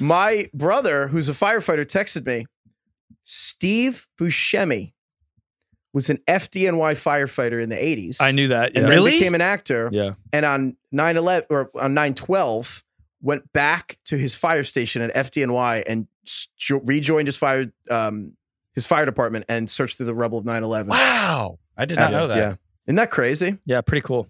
[0.00, 2.46] my brother, who's a firefighter, texted me.
[3.24, 4.92] Steve Buscemi
[5.92, 8.18] was an FDNY firefighter in the 80s.
[8.20, 8.72] I knew that.
[8.76, 9.12] and then Really?
[9.12, 9.88] became an actor.
[9.92, 10.12] Yeah.
[10.32, 12.82] And on 9-11 or on 9-12,
[13.22, 16.06] went back to his fire station at FDNY and
[16.56, 18.32] jo- rejoined his fire um,
[18.74, 20.86] his fire department and searched through the rubble of 9-11.
[20.86, 21.58] Wow.
[21.76, 22.36] I did not know that.
[22.36, 22.54] Yeah.
[22.90, 23.56] Isn't that crazy?
[23.64, 23.82] Yeah.
[23.82, 24.26] Pretty cool.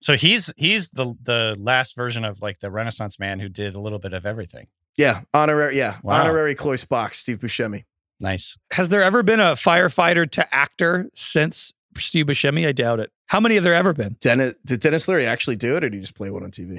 [0.00, 3.80] So he's he's the the last version of like the Renaissance man who did a
[3.80, 4.68] little bit of everything.
[4.96, 5.24] Yeah.
[5.34, 5.98] Honorary, yeah.
[6.02, 6.20] Wow.
[6.20, 7.84] Honorary Cloyce box, Steve Buscemi.
[8.18, 8.56] Nice.
[8.72, 12.66] Has there ever been a firefighter to actor since Steve Buscemi?
[12.66, 13.12] I doubt it.
[13.26, 14.16] How many have there ever been?
[14.20, 16.78] Dennis, did Denis Leary actually do it, or did he just play one on TV?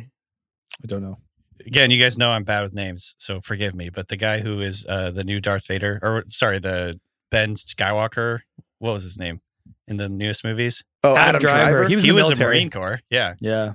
[0.83, 1.19] I don't know.
[1.63, 3.89] Again, you guys know I'm bad with names, so forgive me.
[3.89, 6.99] But the guy who is uh, the new Darth Vader, or sorry, the
[7.29, 8.39] Ben Skywalker,
[8.79, 9.41] what was his name
[9.89, 10.83] in the newest movies?
[11.03, 11.71] Oh, Adam Adam, Driver.
[11.71, 11.87] Driver.
[11.89, 12.55] He was he in the was a military.
[12.57, 12.99] Marine Corps.
[13.09, 13.33] Yeah.
[13.39, 13.73] Yeah.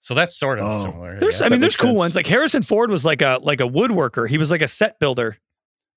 [0.00, 0.82] So that's sort of Oh.
[0.84, 1.18] similar.
[1.18, 1.46] There's, yeah.
[1.46, 1.98] I mean, there's cool sense.
[2.00, 2.16] ones.
[2.16, 4.28] Like Harrison Ford was like a like a woodworker.
[4.28, 5.38] He was like a set builder.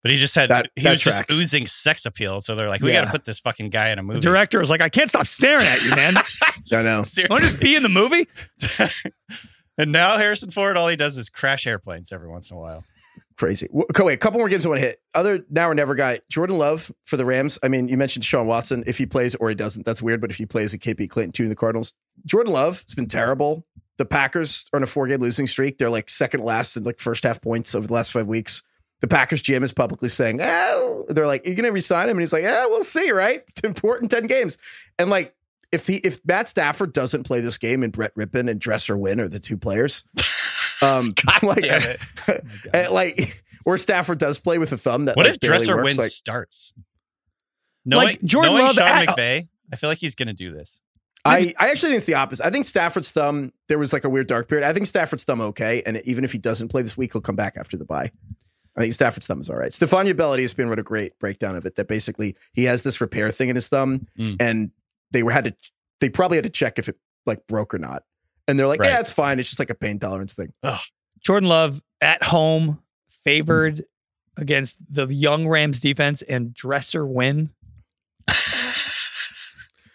[0.02, 1.28] but he just had That- he that was tracks.
[1.28, 2.40] just oozing sex appeal.
[2.40, 3.02] So they're like, we Yeah.
[3.02, 4.20] got to put this fucking guy in a The movie.
[4.22, 6.16] director was like, I can't stop staring at you, man.
[6.42, 7.04] I know.
[7.04, 7.26] Seriously.
[7.30, 8.28] Want to just be in the movie?
[9.78, 12.84] and now Harrison Ford, all he does is crash airplanes every once in a while.
[13.40, 13.70] Crazy.
[13.72, 14.98] Wait, a couple more games I want to hit.
[15.16, 17.58] Other now or never guy, Jordan Love for the Rams.
[17.64, 18.84] I mean, you mentioned Sean Watson.
[18.86, 20.20] If he plays or he doesn't, that's weird.
[20.20, 21.94] But if he plays, it can't beat Clayton Tune in the Cardinals.
[22.26, 23.66] Jordan Love it's been terrible.
[23.98, 25.78] The Packers are on a four game losing streak.
[25.78, 28.62] They're like second last in like first half points over the last five weeks.
[29.00, 32.34] The Packers GM is publicly saying, "Oh, they're like, you're gonna resign him?" And he's
[32.34, 33.42] like, "Yeah, we'll see, right?
[33.64, 34.58] Important ten games."
[35.00, 35.34] And like,
[35.72, 39.22] if he if Matt Stafford doesn't play this game and Brett Rypien and Dresser Winn
[39.22, 40.04] are the two players,
[40.82, 41.14] um,
[41.44, 42.00] like, Damn it.
[42.74, 45.76] and, like, or Stafford does play with a thumb that What like, if barely Dresser
[45.76, 46.74] works, wins like, starts?
[47.86, 50.52] Knowing, Like, Jordan knowing Love Sean at- McVay, I feel like he's going to do
[50.52, 50.82] this.
[51.26, 52.46] I, I actually think it's the opposite.
[52.46, 54.66] I think Stafford's thumb, there was like a weird dark period.
[54.68, 55.84] I think Stafford's thumb okay.
[55.86, 58.10] And even if he doesn't play this week, he'll come back after the bye.
[58.78, 59.72] I think Stafford's thumb is all right.
[59.72, 61.76] Stefania Belletti has been wrote a great breakdown of it.
[61.76, 64.38] That basically he has this repair thing in his thumb, Mm.
[64.40, 64.72] and
[65.12, 65.56] they were had to
[66.00, 68.04] they probably had to check if it like broke or not.
[68.50, 68.90] And they're like, Right.
[68.90, 69.40] yeah, it's fine.
[69.40, 70.52] It's just like a pain tolerance thing.
[71.24, 72.80] Jordan Love at home,
[73.24, 73.84] favored mm.
[74.38, 77.52] against the young Rams defense, and Dresser Winn.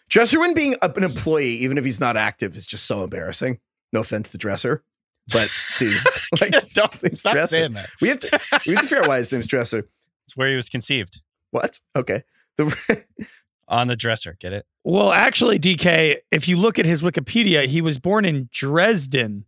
[0.08, 3.58] Dresser Winn being a- an employee, even if he's not active, is just so embarrassing.
[3.92, 4.84] No offense to Dresser,
[5.32, 5.92] but dude,
[6.40, 7.56] like Don't his name's stop Dresser.
[7.56, 7.90] saying that.
[8.00, 9.88] We have to we have to figure out why his name's Dresser.
[10.26, 11.80] It's where he was conceived What?
[11.96, 12.22] Okay.
[12.56, 13.04] The,
[13.68, 14.36] on the dresser.
[14.40, 14.66] Get it?
[14.84, 19.44] Well, actually, DK, if you look at his Wikipedia, he was born in Dresden,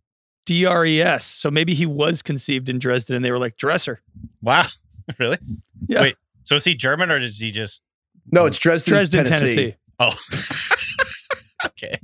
[0.46, 1.24] D R E S.
[1.24, 4.00] So maybe he was conceived in Dresden, and they were like Dresser.
[4.42, 4.66] Wow.
[5.18, 5.38] really?
[5.86, 6.02] Yeah.
[6.02, 6.16] Wait.
[6.44, 7.82] So is he German or is he just?
[8.30, 9.54] no, it's Dresden, Dresden, Tennessee.
[9.54, 9.76] Tennessee.
[9.98, 11.66] Oh.
[11.66, 11.98] okay.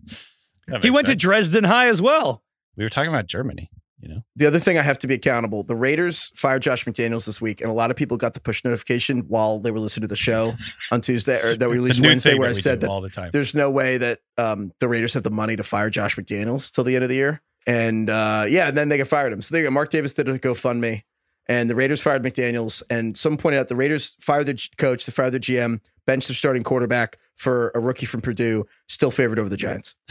[0.67, 1.15] He makes went to.
[1.15, 2.43] Dresden High as well.
[2.77, 3.71] We were talking about Germany.
[4.03, 4.25] You know.
[4.37, 7.61] The other thing I have to be accountable: the Raiders fired Josh McDaniels this week,
[7.61, 10.17] and a lot of people got the push notification while they were listening to the
[10.17, 10.55] show
[10.91, 13.09] on Tuesday or that we A released new Wednesday, where I said that all the
[13.09, 13.31] time.
[13.33, 16.85] there's no way that um, the Raiders have the money to fire Josh McDaniels till
[16.85, 17.41] the end of the year.
[17.67, 19.41] And uh, yeah, and then they got fired him.
[19.41, 19.73] So there you go.
[19.73, 21.03] Mark Davis did a GoFundMe,
[21.47, 22.83] and the Raiders fired McDaniels.
[22.91, 26.35] And some pointed out the Raiders fired their coach, they fired their GM, benched their
[26.35, 29.95] starting quarterback for a rookie from Purdue, still favored over the Giants.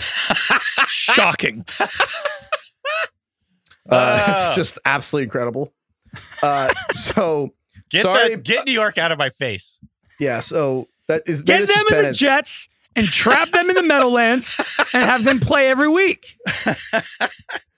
[0.87, 1.65] Shocking.
[3.89, 5.73] Uh, it's just absolutely incredible.
[6.43, 7.53] Uh, so
[7.89, 9.79] Get sorry, that, get New York out of my face.
[10.19, 10.39] yeah.
[10.39, 12.13] So that is Get that is them in the.
[12.13, 14.59] Jets and trap them in the Meadowlands
[14.93, 16.37] and have them play every week.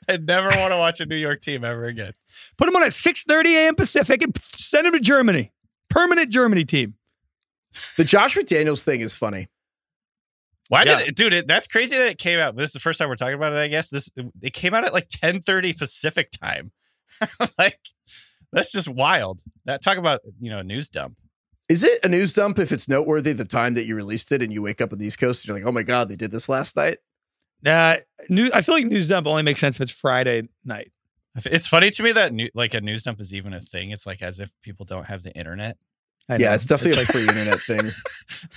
[0.09, 2.13] I never want to watch a New York team ever again.
[2.57, 3.75] Put them on at 6:30 a.m.
[3.75, 5.51] Pacific and send them to Germany.
[5.89, 6.95] Permanent Germany team.
[7.97, 9.47] The Josh McDaniels thing is funny.
[10.73, 10.97] Why Yeah.
[10.97, 11.33] did it, dude?
[11.33, 12.55] It, that's crazy that it came out.
[12.55, 13.57] This is the first time we're talking about it.
[13.59, 14.09] I guess this
[14.41, 16.71] it came out at like ten thirty Pacific time.
[17.59, 17.77] like
[18.51, 19.41] that's just wild.
[19.65, 21.15] That talk about you know a news dump.
[21.69, 24.51] Is it a news dump if it's noteworthy the time that you released it and
[24.51, 26.31] you wake up on the East Coast and you're like, oh my God, they did
[26.31, 26.97] this last night?
[27.63, 27.97] Uh,
[28.27, 30.91] new, I feel like news dump only makes sense if it's Friday night.
[31.45, 33.91] It's funny to me that new, like a news dump is even a thing.
[33.91, 35.77] It's like as if people don't have the internet.
[36.29, 36.53] I yeah, know.
[36.55, 37.89] it's definitely a free internet thing.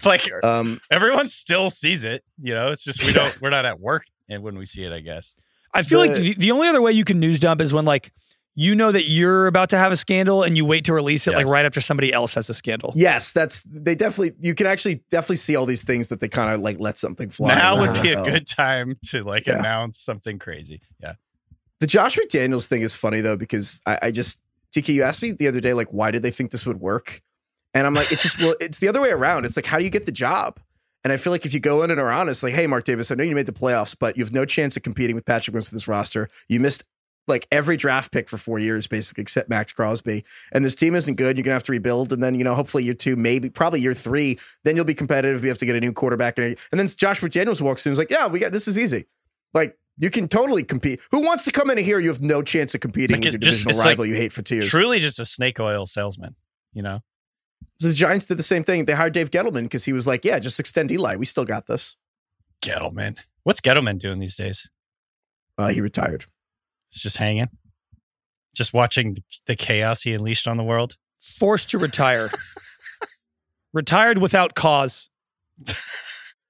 [0.05, 2.23] Like Um, everyone still sees it.
[2.41, 3.41] You know, it's just we don't.
[3.41, 5.37] We're not at work and when we see it, I guess.
[5.75, 7.85] I feel like the- the, the only other way you can news dump is when
[7.85, 8.13] like
[8.59, 11.35] you know that you're about to have a scandal and you wait to release it
[11.35, 12.91] like right after somebody else has a scandal.
[12.97, 16.51] yes, that's they definitely you can actually definitely see all these things that they kind
[16.55, 17.55] of like let something fly.
[17.55, 19.59] now would be a good time to like Yeah.
[19.59, 20.81] announce something crazy.
[21.03, 21.15] Yeah.
[21.81, 24.41] The Josh McDaniels thing is funny though because I, I just
[24.75, 27.21] TK, you asked me the other day like why did they think this would work,
[27.77, 29.45] and I'm like it's just well it's the other way around.
[29.45, 30.59] It's like how do you get the job?
[31.05, 33.13] And I feel like if you go in and are honest, like, hey, Mark Davis,
[33.13, 35.53] I know you made the playoffs, but you have no chance of competing with Patrick
[35.55, 36.27] Williams with this roster.
[36.49, 36.83] You missed
[37.29, 40.25] like every draft pick for four years, basically, except Maxx Crosby.
[40.53, 41.37] And this team isn't good.
[41.37, 42.13] You're gonna have to rebuild.
[42.13, 45.43] And then, you know, hopefully year two, maybe probably year three, then you'll be competitive.
[45.43, 46.39] You have to get a new quarterback.
[46.39, 48.79] And, and then Josh McDaniels walks in and is like, Yeah, we got this is
[48.79, 49.05] easy.
[49.55, 51.01] Like you can totally compete.
[51.11, 51.99] Who wants to come in here?
[51.99, 54.15] You have no chance of competing like with your just- divisional it's like rival you
[54.15, 54.69] hate for two years.
[54.69, 56.35] Truly just a snake oil salesman.
[56.73, 57.01] You know.
[57.79, 58.85] So the Giants did the same thing.
[58.85, 61.17] They hired Dave Gettleman because he was like, Yeah, just extend Eli.
[61.17, 61.97] We still got this.
[62.63, 63.19] Gettleman.
[63.43, 64.69] What's Gettleman doing these days?
[65.59, 66.25] Uh, he retired.
[66.91, 67.49] It's just hanging,
[68.55, 70.97] just watching the, the chaos he unleashed on the world.
[71.21, 72.31] Forced to retire.
[73.73, 75.11] Retired without cause.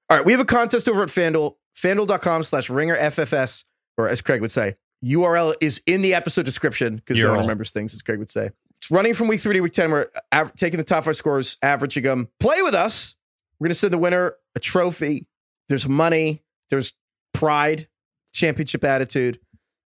[0.09, 3.65] All right, we have a contest over at FanDuel, fanduel.com slash ringer FFS,
[3.97, 7.71] or as Craig would say, URL is in the episode description because no one remembers
[7.71, 8.51] things, as Craig would say.
[8.77, 9.91] It's running from week three to week 10.
[9.91, 12.29] We're av- taking the top five scores, averaging them.
[12.39, 13.15] Play with us.
[13.59, 15.27] We're going to send the winner a trophy.
[15.69, 16.93] There's money, there's
[17.33, 17.87] pride,
[18.33, 19.39] championship attitude.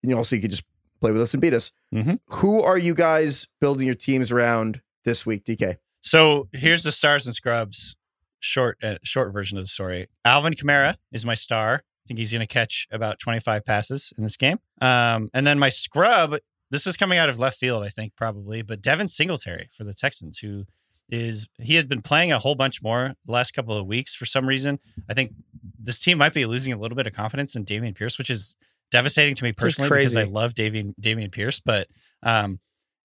[0.04, 0.64] And you also you can just
[1.02, 1.72] play with us and beat us.
[1.94, 2.20] Mhm.
[2.28, 5.78] Who are you guys building your teams around this week, DK?
[6.02, 7.96] So here's the stars and scrubs
[8.40, 10.08] short uh, short version of the story.
[10.24, 11.84] Alvin Kamara is my star.
[11.84, 14.60] I think he's going to catch about 25 passes in this game.
[14.80, 16.38] Um, and then my scrub,
[16.70, 19.94] this is coming out of left field, I think probably, but Devin Singletary for the
[19.94, 20.66] Texans, who
[21.10, 24.26] is he has been playing a whole bunch more the last couple of weeks for
[24.26, 24.80] some reason.
[25.10, 25.34] I think
[25.80, 28.56] this team might be losing a little bit of confidence in Dameon Pierce, which is
[28.92, 31.88] devastating to me personally because I love Dameon Dameon Pierce, but
[32.24, 32.60] um,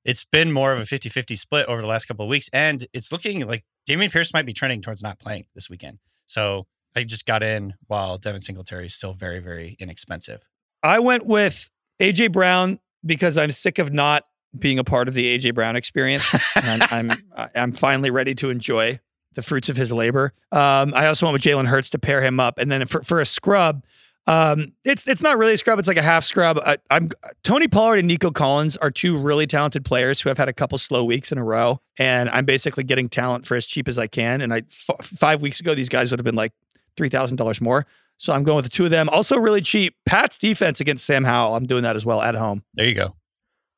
[0.04, 3.12] it's been more of a 50-50 split over the last couple of weeks and it's
[3.12, 5.98] looking like Dameon Pierce might be trending towards not playing this weekend.
[6.26, 10.42] So I just got in while Devin Singletary is still very, very inexpensive.
[10.82, 14.24] I went with AJ Brown because I'm sick of not
[14.58, 17.10] being a part of the AJ Brown experience, and I'm
[17.54, 19.00] I'm finally ready to enjoy
[19.34, 20.32] the fruits of his labor.
[20.50, 23.20] Um, I also went with Jalen Hurts to pair him up, and then for for
[23.20, 23.84] a scrub,
[24.26, 26.58] um, it's it's not really a scrub; it's like a half scrub.
[26.64, 27.10] I, I'm
[27.42, 30.78] Tony Pollard and Nico Collins are two really talented players who have had a couple
[30.78, 34.06] slow weeks in a row, and I'm basically getting talent for as cheap as I
[34.06, 34.40] can.
[34.40, 36.52] And I f- five weeks ago, these guys would have been like
[36.96, 37.86] three thousand dollars more.
[38.22, 39.08] So I'm going with the two of them.
[39.08, 39.96] Also, really cheap.
[40.06, 41.56] Pat's defense against Sam Howell.
[41.56, 42.62] I'm doing that as well at home.
[42.72, 43.16] There you go.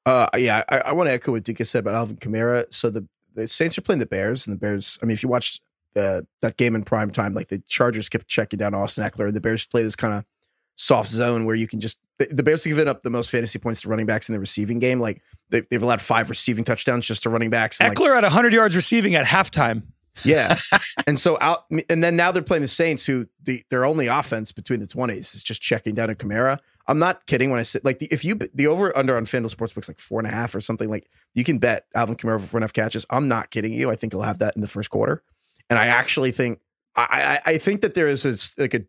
[0.05, 2.67] Uh, yeah, I, I want to echo what Dika said about Alvin Kamara.
[2.71, 4.99] So the, the Saints are playing the Bears, and the Bears.
[5.03, 5.63] I mean, if you watched
[5.97, 9.35] uh, that game in prime time, like the Chargers kept checking down Austin Ekeler, and
[9.35, 10.27] the Bears play this kind of
[10.77, 13.59] soft zone where you can just the, the Bears have given up the most fantasy
[13.59, 15.01] points to running backs in the receiving game.
[15.01, 17.81] Like they, they've allowed five receiving touchdowns just to running backs.
[17.81, 19.85] And like, Ekeler at 100 yards receiving at halftime.
[20.23, 20.57] Yeah,
[21.07, 24.53] and so out, and then now they're playing the Saints, who the their only offense
[24.53, 26.59] between the twenties is just checking down a Kamara.
[26.87, 29.55] I'm not kidding when I say like the, if you the over under on FanDuel
[29.55, 32.47] Sportsbook's like four and a half or something like you can bet Alvin Kamara for
[32.47, 33.07] four and a half catches.
[33.11, 33.91] I'm not kidding you.
[33.91, 35.23] I think he'll have that in the first quarter,
[35.69, 36.61] and I actually think
[36.95, 38.81] I I, I think that there is this, like a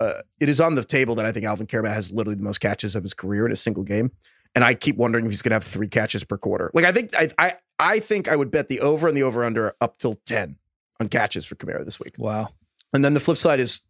[0.00, 2.58] uh, it is on the table that I think Alvin Kamara has literally the most
[2.58, 4.12] catches of his career in a single game,
[4.54, 6.70] and I keep wondering if he's going to have three catches per quarter.
[6.74, 9.44] Like I think I I I think I would bet the over and the over
[9.44, 10.56] under up till ten
[11.00, 12.14] on catches for Kamara this week.
[12.18, 12.48] Wow.
[12.92, 13.82] And then the flip side is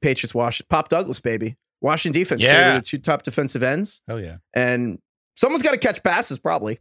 [0.00, 1.56] Patriots Wash Pop Douglas, baby.
[1.80, 2.42] Washington defense.
[2.42, 2.74] Yeah.
[2.74, 2.80] Yeah.
[2.80, 4.02] two top defensive ends.
[4.08, 4.36] Oh yeah.
[4.54, 4.98] And
[5.36, 6.78] someone's got to catch passes, probably.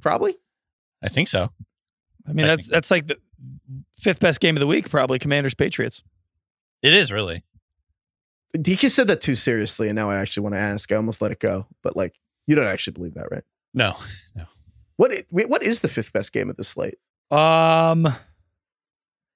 [0.00, 0.36] Probably.
[1.02, 1.50] I think so.
[2.26, 3.18] I mean, that's that's like the
[3.96, 6.02] fifth best game of the week, probably Commanders Patriots.
[6.82, 7.44] It is really.
[8.56, 10.90] DK said that too seriously, and now I actually want to ask.
[10.90, 11.66] I almost let it go.
[11.82, 12.14] But like,
[12.46, 13.44] you don't actually believe that, right?
[13.74, 13.94] No.
[14.34, 14.44] No.
[14.96, 16.98] What what is the fifth best game of the slate?
[17.30, 18.12] Um,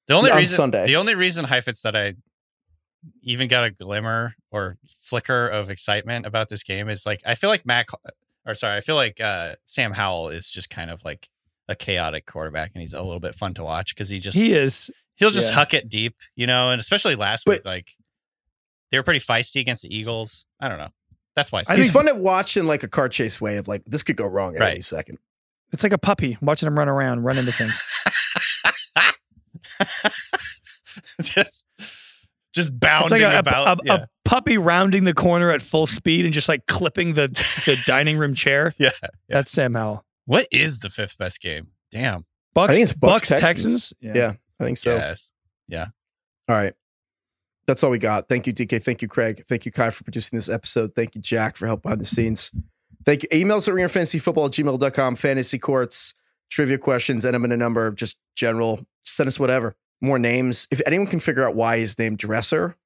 [0.09, 0.86] The only On reason Sunday.
[0.86, 2.14] the only reason Heifetz that I
[3.22, 7.50] even got a glimmer or flicker of excitement about this game is like I feel
[7.50, 7.86] like Mac
[8.46, 11.28] or sorry, I feel like uh Sam Howell is just kind of like
[11.68, 14.53] a chaotic quarterback and he's a little bit fun to watch because he just he
[14.53, 14.90] is.
[15.16, 15.55] he'll just Yeah.
[15.57, 17.96] huck it deep, you know, and especially last But- week, like
[18.90, 20.44] they were pretty feisty against the Eagles.
[20.61, 20.90] I don't know.
[21.34, 23.57] That's why I I He's think- fun to watch in like a car chase way
[23.57, 24.72] of like this could go wrong at Right.
[24.72, 25.18] any second.
[25.72, 27.80] It's like a puppy watching him run around, run into things.
[31.22, 31.66] just
[32.55, 33.80] just It's bounding like a, a- about.
[33.80, 33.94] a- yeah.
[33.94, 37.28] a puppy rounding the corner at full speed and just like clipping the
[37.66, 38.72] the dining room chair.
[38.78, 38.90] Yeah,
[39.28, 40.05] That's Sam Howell.
[40.26, 41.68] what is the fifth best game?
[41.90, 42.24] Damn.
[42.55, 43.92] Bucks, I think it's Bucks, Texans.
[44.00, 44.12] Yeah.
[44.14, 44.32] Yeah.
[44.61, 44.94] I think so.
[44.96, 45.32] yes.
[45.68, 45.86] Yeah.
[46.48, 46.74] All right.
[47.66, 48.28] That's all we got.
[48.28, 48.82] Thank you, DK.
[48.82, 49.42] Thank you, Craig.
[49.48, 50.94] Thank you, Kai, for producing this episode.
[50.94, 52.53] Thank you, Jack, for help behind the scenes.
[53.07, 53.28] Thank you.
[53.30, 56.14] Emails at ringerfantasyfootball at gmail.com, fantasy courts,
[56.50, 58.84] trivia questions, and I'm in a number, just general.
[59.05, 59.76] Send us whatever.
[60.03, 60.68] More names.
[60.70, 62.76] If anyone can figure out why he's named Dresser,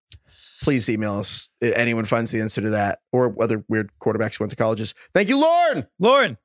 [0.62, 1.50] please email us.
[1.60, 4.94] If anyone finds the answer to that or whether weird quarterbacks who went to colleges.
[5.14, 5.86] Thank you, Lauren.
[5.98, 6.36] Lauren.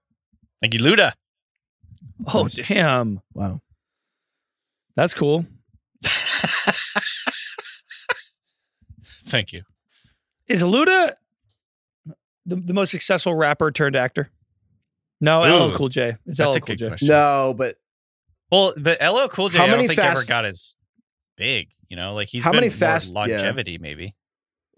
[0.61, 1.11] Thank you, Luda.
[2.27, 2.55] Oh Nice.
[2.67, 3.61] damn, Wow.
[4.95, 5.45] that's cool.
[9.25, 9.63] Thank you.
[10.47, 11.13] Is Luda
[12.45, 14.29] the, the most successful rapper turned actor?
[15.19, 15.67] No, Ooh.
[15.67, 16.17] LL Cool J.
[16.25, 16.87] It's That's LL a Cool good J.
[16.89, 17.07] question.
[17.09, 17.75] No, but
[18.51, 20.75] Well, the LL Cool J, How I don't many think ever got as
[21.37, 21.69] big.
[21.89, 23.19] You know, like he's How been many more fast- yeah.
[23.19, 24.15] longevity, maybe.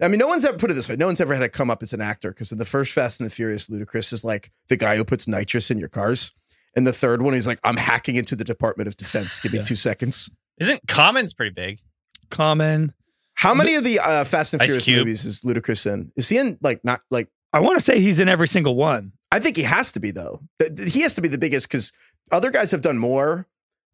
[0.01, 0.95] I mean, no one's ever put it this way.
[0.95, 3.19] No one's ever had to come up as an actor because in the first Fast
[3.19, 6.33] and the Furious, Ludacris is like the guy who puts nitrous in your cars.
[6.75, 9.39] And the third one, he's like, I'm hacking into the Department of Defense.
[9.39, 9.65] Give me Yeah.
[9.65, 10.31] two seconds.
[10.59, 11.79] Isn't Common's pretty big?
[12.31, 12.93] Common.
[13.35, 14.97] How many of the uh, Fast and Ice Furious Cube.
[14.99, 16.11] movies is Ludacris in?
[16.15, 17.29] Is he in like not like?
[17.53, 19.11] I want to say he's in every single one.
[19.31, 20.41] I think he has to be though.
[20.59, 21.91] Th- th- He has to be the biggest because
[22.31, 23.47] other guys have done more.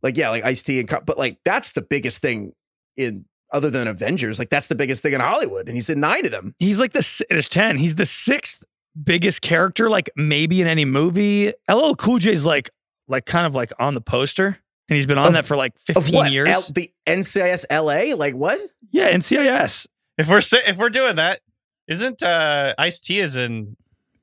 [0.04, 2.54] Like yeah, like Ice T and Co- but like that's the biggest thing
[2.98, 4.40] in other than Avengers.
[4.40, 6.56] Like that's the biggest thing in Hollywood, and he's in nine of them.
[6.60, 7.78] He's like the si- there's ten.
[7.78, 8.64] He's the sixth
[9.04, 11.54] biggest character, like maybe in any movie.
[11.70, 12.70] LL Cool J's like
[13.08, 15.74] like kind of like on the poster, and he's been on Of- that for like
[15.76, 16.32] Of 15 what?
[16.32, 16.48] years.
[16.48, 18.16] L- the NCIS LA?
[18.16, 18.60] Like what?
[18.92, 19.88] yeah, NCIS.
[20.18, 21.42] If we're si- if we're doing that,
[21.88, 23.76] isn't uh Ice T is in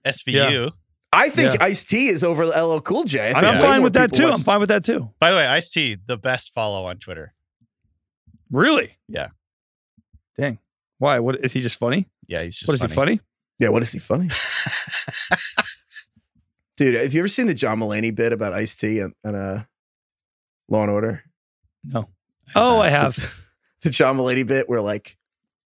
[0.06, 0.72] SVU?
[1.12, 1.64] I think Yeah.
[1.64, 3.30] Ice T is over LL Cool J.
[3.30, 4.24] I think I'm fine with that too.
[4.24, 5.10] watch- I'm fine with that too.
[5.18, 7.34] By the way, Ice T, the best follow on Twitter.
[8.50, 8.96] Really?
[9.08, 9.28] Yeah.
[10.38, 10.58] Dang.
[10.98, 11.18] Why?
[11.20, 12.06] What is he just funny?
[12.26, 13.20] Yeah, he's just what is he funny?
[13.58, 14.28] Yeah, what is he funny?
[16.76, 19.58] Dude, have you ever seen the John Mulaney bit about Ice T and, and uh,
[20.68, 21.22] Law and Order?
[21.84, 22.08] No.
[22.54, 23.16] Oh, I have.
[23.82, 25.16] the John Mulaney bit where like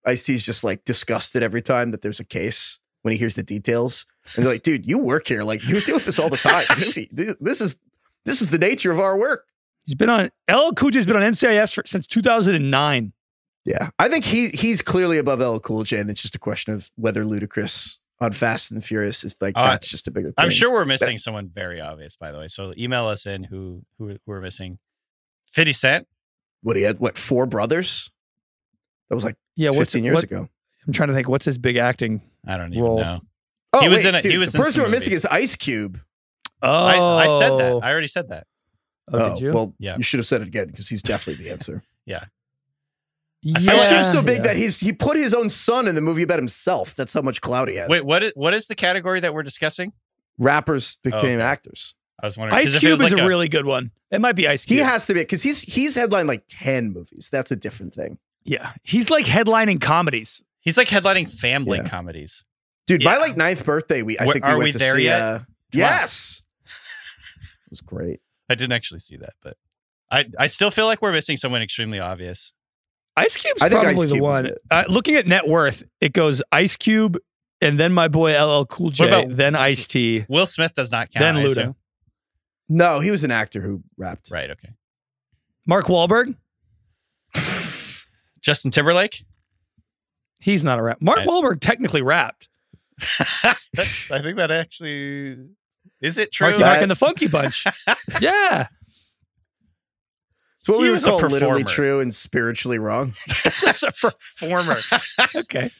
[0.04, 3.42] Ice T's just like disgusted every time that there's a case when he hears the
[3.44, 4.04] details.
[4.34, 5.44] And they're like, dude, you work here.
[5.44, 6.64] Like you deal with this all the time.
[7.40, 7.78] this is
[8.24, 9.46] this is the nature of our work.
[9.84, 13.12] He's been on LL Cool J's been on NCIS for, since 2009.
[13.64, 13.90] Yeah.
[14.00, 16.90] I think he he's clearly above LL Cool J, and it's just a question of
[16.96, 20.34] whether Ludacris on Fast and Furious is like Uh, that's just a bigger thing.
[20.38, 22.48] I'm sure we're missing someone very obvious, by the way.
[22.48, 24.80] So email us in who who, who we're missing.
[25.52, 26.08] 50 Cent.
[26.62, 28.10] what he had what four brothers?
[29.08, 30.48] That was like Yeah, what's 15 years what- ago.
[30.88, 31.28] I'm trying to think.
[31.28, 32.22] What's his big acting?
[32.46, 32.98] I don't even Roll.
[32.98, 33.20] know.
[33.72, 35.10] Oh, He was wait, in a- he dude, was the in person some we're missing
[35.10, 35.24] movies.
[35.24, 36.00] is Ice Cube.
[36.62, 37.80] Oh, I, I said that.
[37.82, 38.46] I already said that.
[39.12, 39.52] oh, did you?
[39.52, 39.96] Well, Yeah.
[39.96, 41.82] you should have said it again because he's definitely the answer.
[42.06, 42.24] yeah,
[43.54, 44.42] Ice Cube's so big yeah.
[44.44, 46.94] that he's he put his own son in the movie about himself.
[46.94, 47.88] That's how much clout he has.
[47.88, 49.92] Wait, what is, what is the category that we're discussing?
[50.38, 51.40] Rappers oh, became okay.
[51.40, 51.94] actors.
[52.20, 52.58] I was wondering.
[52.60, 53.90] Ice if it Cube was is like a really good one.
[54.10, 54.78] It might be Ice Cube.
[54.78, 57.28] He has to be because he's he's headlined like ten movies.
[57.30, 60.42] That's a different thing, yeah, he's like headlining comedies.
[60.66, 61.88] He's like headlining family Yeah.
[61.88, 62.44] comedies.
[62.86, 63.02] dude.
[63.02, 63.18] My Yeah.
[63.20, 65.04] like ninth birthday, we I Where- think we are went we to there see.
[65.04, 65.22] yet?
[65.22, 65.38] Uh,
[65.72, 68.20] yes, it was great.
[68.50, 69.56] I didn't actually see that, but
[70.10, 72.52] I I still feel like we're missing someone extremely obvious.
[73.16, 74.46] Ice Cube's I probably Ice the Cube was one.
[74.46, 74.58] it.
[74.70, 77.16] Uh, looking at net worth, it goes Ice Cube,
[77.62, 81.10] and then my boy LL Cool J, about- then Ice T, Will Smith does not
[81.10, 81.22] count.
[81.22, 81.74] then I Luda.
[82.68, 84.30] No, he was an actor who rapped.
[84.30, 84.50] Right.
[84.50, 84.68] Okay.
[85.66, 86.36] Mark Wahlberg.
[88.42, 89.24] Justin Timberlake.
[90.46, 90.98] He's not a rap.
[91.00, 92.48] Mark I- Wahlberg technically rapped.
[93.00, 93.54] I
[94.22, 95.38] think that actually
[96.00, 96.46] is it true.
[96.46, 97.64] Marky Mark That- and the Funky Bunch.
[98.20, 98.68] yeah,
[100.60, 103.14] It's what He we would was a call literally true and spiritually wrong.
[103.64, 104.76] that's a performer.
[105.34, 105.70] okay,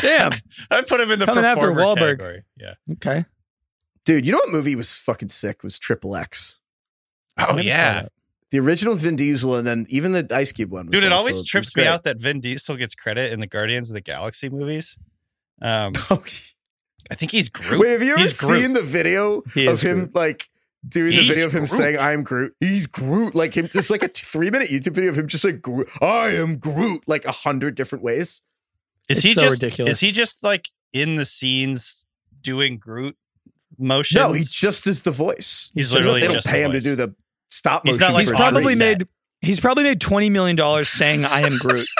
[0.00, 0.32] damn.
[0.68, 2.18] I put him in the Coming after performer Wahlberg.
[2.18, 2.42] category.
[2.56, 2.74] Yeah.
[2.94, 3.24] Okay.
[4.04, 5.62] Dude, you know what movie was fucking sick?
[5.62, 6.58] Was Triple X.
[7.36, 8.12] I Oh yeah, that.
[8.50, 10.86] The original Vin Diesel, and then even the Ice Cube one.
[10.86, 11.04] Was dude.
[11.04, 13.94] It also- always trips me out that Vin Diesel gets credit in the Guardians of
[13.94, 14.96] the Galaxy movies.
[15.60, 15.92] Um,
[17.10, 17.80] I think he's Groot.
[17.80, 18.60] Wait, have you ever He's Groot.
[18.62, 20.14] seen the video He of him Groot.
[20.14, 20.48] like
[20.86, 21.68] doing the video of him Groot.
[21.70, 22.54] saying "I am Groot"?
[22.60, 25.60] He's Groot, like him, just like a three minute YouTube video of him just like
[25.60, 25.88] Groot.
[26.00, 28.42] I am Groot, like a hundred different ways.
[29.08, 29.92] Is It's he so just ridiculous.
[29.94, 32.06] is he just like in the scenes
[32.42, 33.16] doing Groot
[33.78, 34.20] motion?
[34.20, 35.70] No, he just is the voice.
[35.74, 37.14] He's They literally they don't just pay the him to do the
[37.48, 38.12] stop He's motion.
[38.12, 38.78] not like He's probably trees.
[38.78, 39.08] Made.
[39.40, 41.88] He's probably made twenty million dollars saying "I am Groot."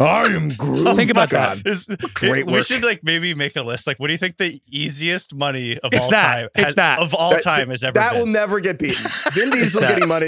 [0.00, 0.96] I am Groot.
[0.96, 1.64] Think about God.
[1.64, 2.66] Is- Great we work.
[2.66, 3.86] should like maybe make a list.
[3.86, 6.20] Like, what do you think the easiest money of It's all that.
[6.34, 6.98] time It's has- that.
[6.98, 8.18] of all That- time has ever That been?
[8.18, 9.04] will never get beaten.
[9.32, 10.26] Vin Diesel getting money.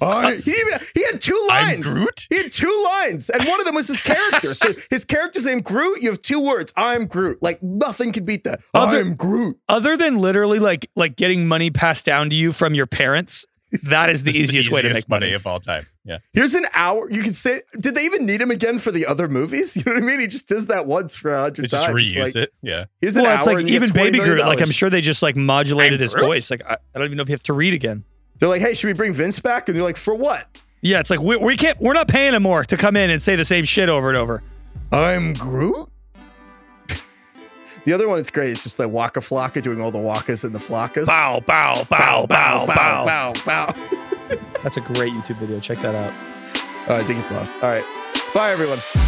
[0.00, 1.50] I, uh, he, even, he had two lines.
[1.50, 1.98] I'm lines.
[1.98, 2.26] Groot?
[2.30, 4.54] He had two lines, and one of them was his character.
[4.54, 6.00] so his character's name Groot.
[6.00, 6.72] You have two words.
[6.76, 7.42] I'm Groot.
[7.42, 8.60] Like nothing could beat that.
[8.72, 9.58] Other- I'm Groot.
[9.68, 13.46] Other than literally like like getting money passed down to you from your parents,
[13.88, 15.32] that is the It's easiest, way to make money.
[15.34, 15.86] of all time.
[16.04, 17.10] Yeah, Here's an hour.
[17.10, 19.76] You can say, did they even need him again for the other movies?
[19.76, 20.20] You know what I mean?
[20.20, 21.94] He just does that once for a hundred They just times.
[21.94, 22.52] reuse like, it.
[22.62, 23.38] Yeah, Here's an Well, hour.
[23.38, 24.46] it's like and even Baby million Groot.
[24.46, 26.26] Like I'm sure they just like modulated I'm his Groot?
[26.26, 26.50] voice.
[26.50, 28.04] Like I, I don't even know if you have to read again.
[28.38, 29.68] They're like, hey, should we bring Vince back?
[29.68, 30.46] And they're like, for what?
[30.80, 31.78] Yeah, it's like we, we can't.
[31.80, 34.16] We're not paying him more to come in and say the same shit over and
[34.16, 34.42] over.
[34.92, 35.88] I'm Groot.
[37.88, 38.50] The other one, it's great.
[38.50, 41.06] It's just like Waka Flocka doing all the wakas and the flockas.
[41.06, 43.04] Bow, bow, bow, bow, bow.
[43.06, 43.72] bow, bow.
[44.62, 45.58] That's a great YouTube video.
[45.58, 46.12] Check that out.
[46.90, 47.54] All right, I think he's lost.
[47.64, 47.84] All right.
[48.34, 49.07] Bye, everyone.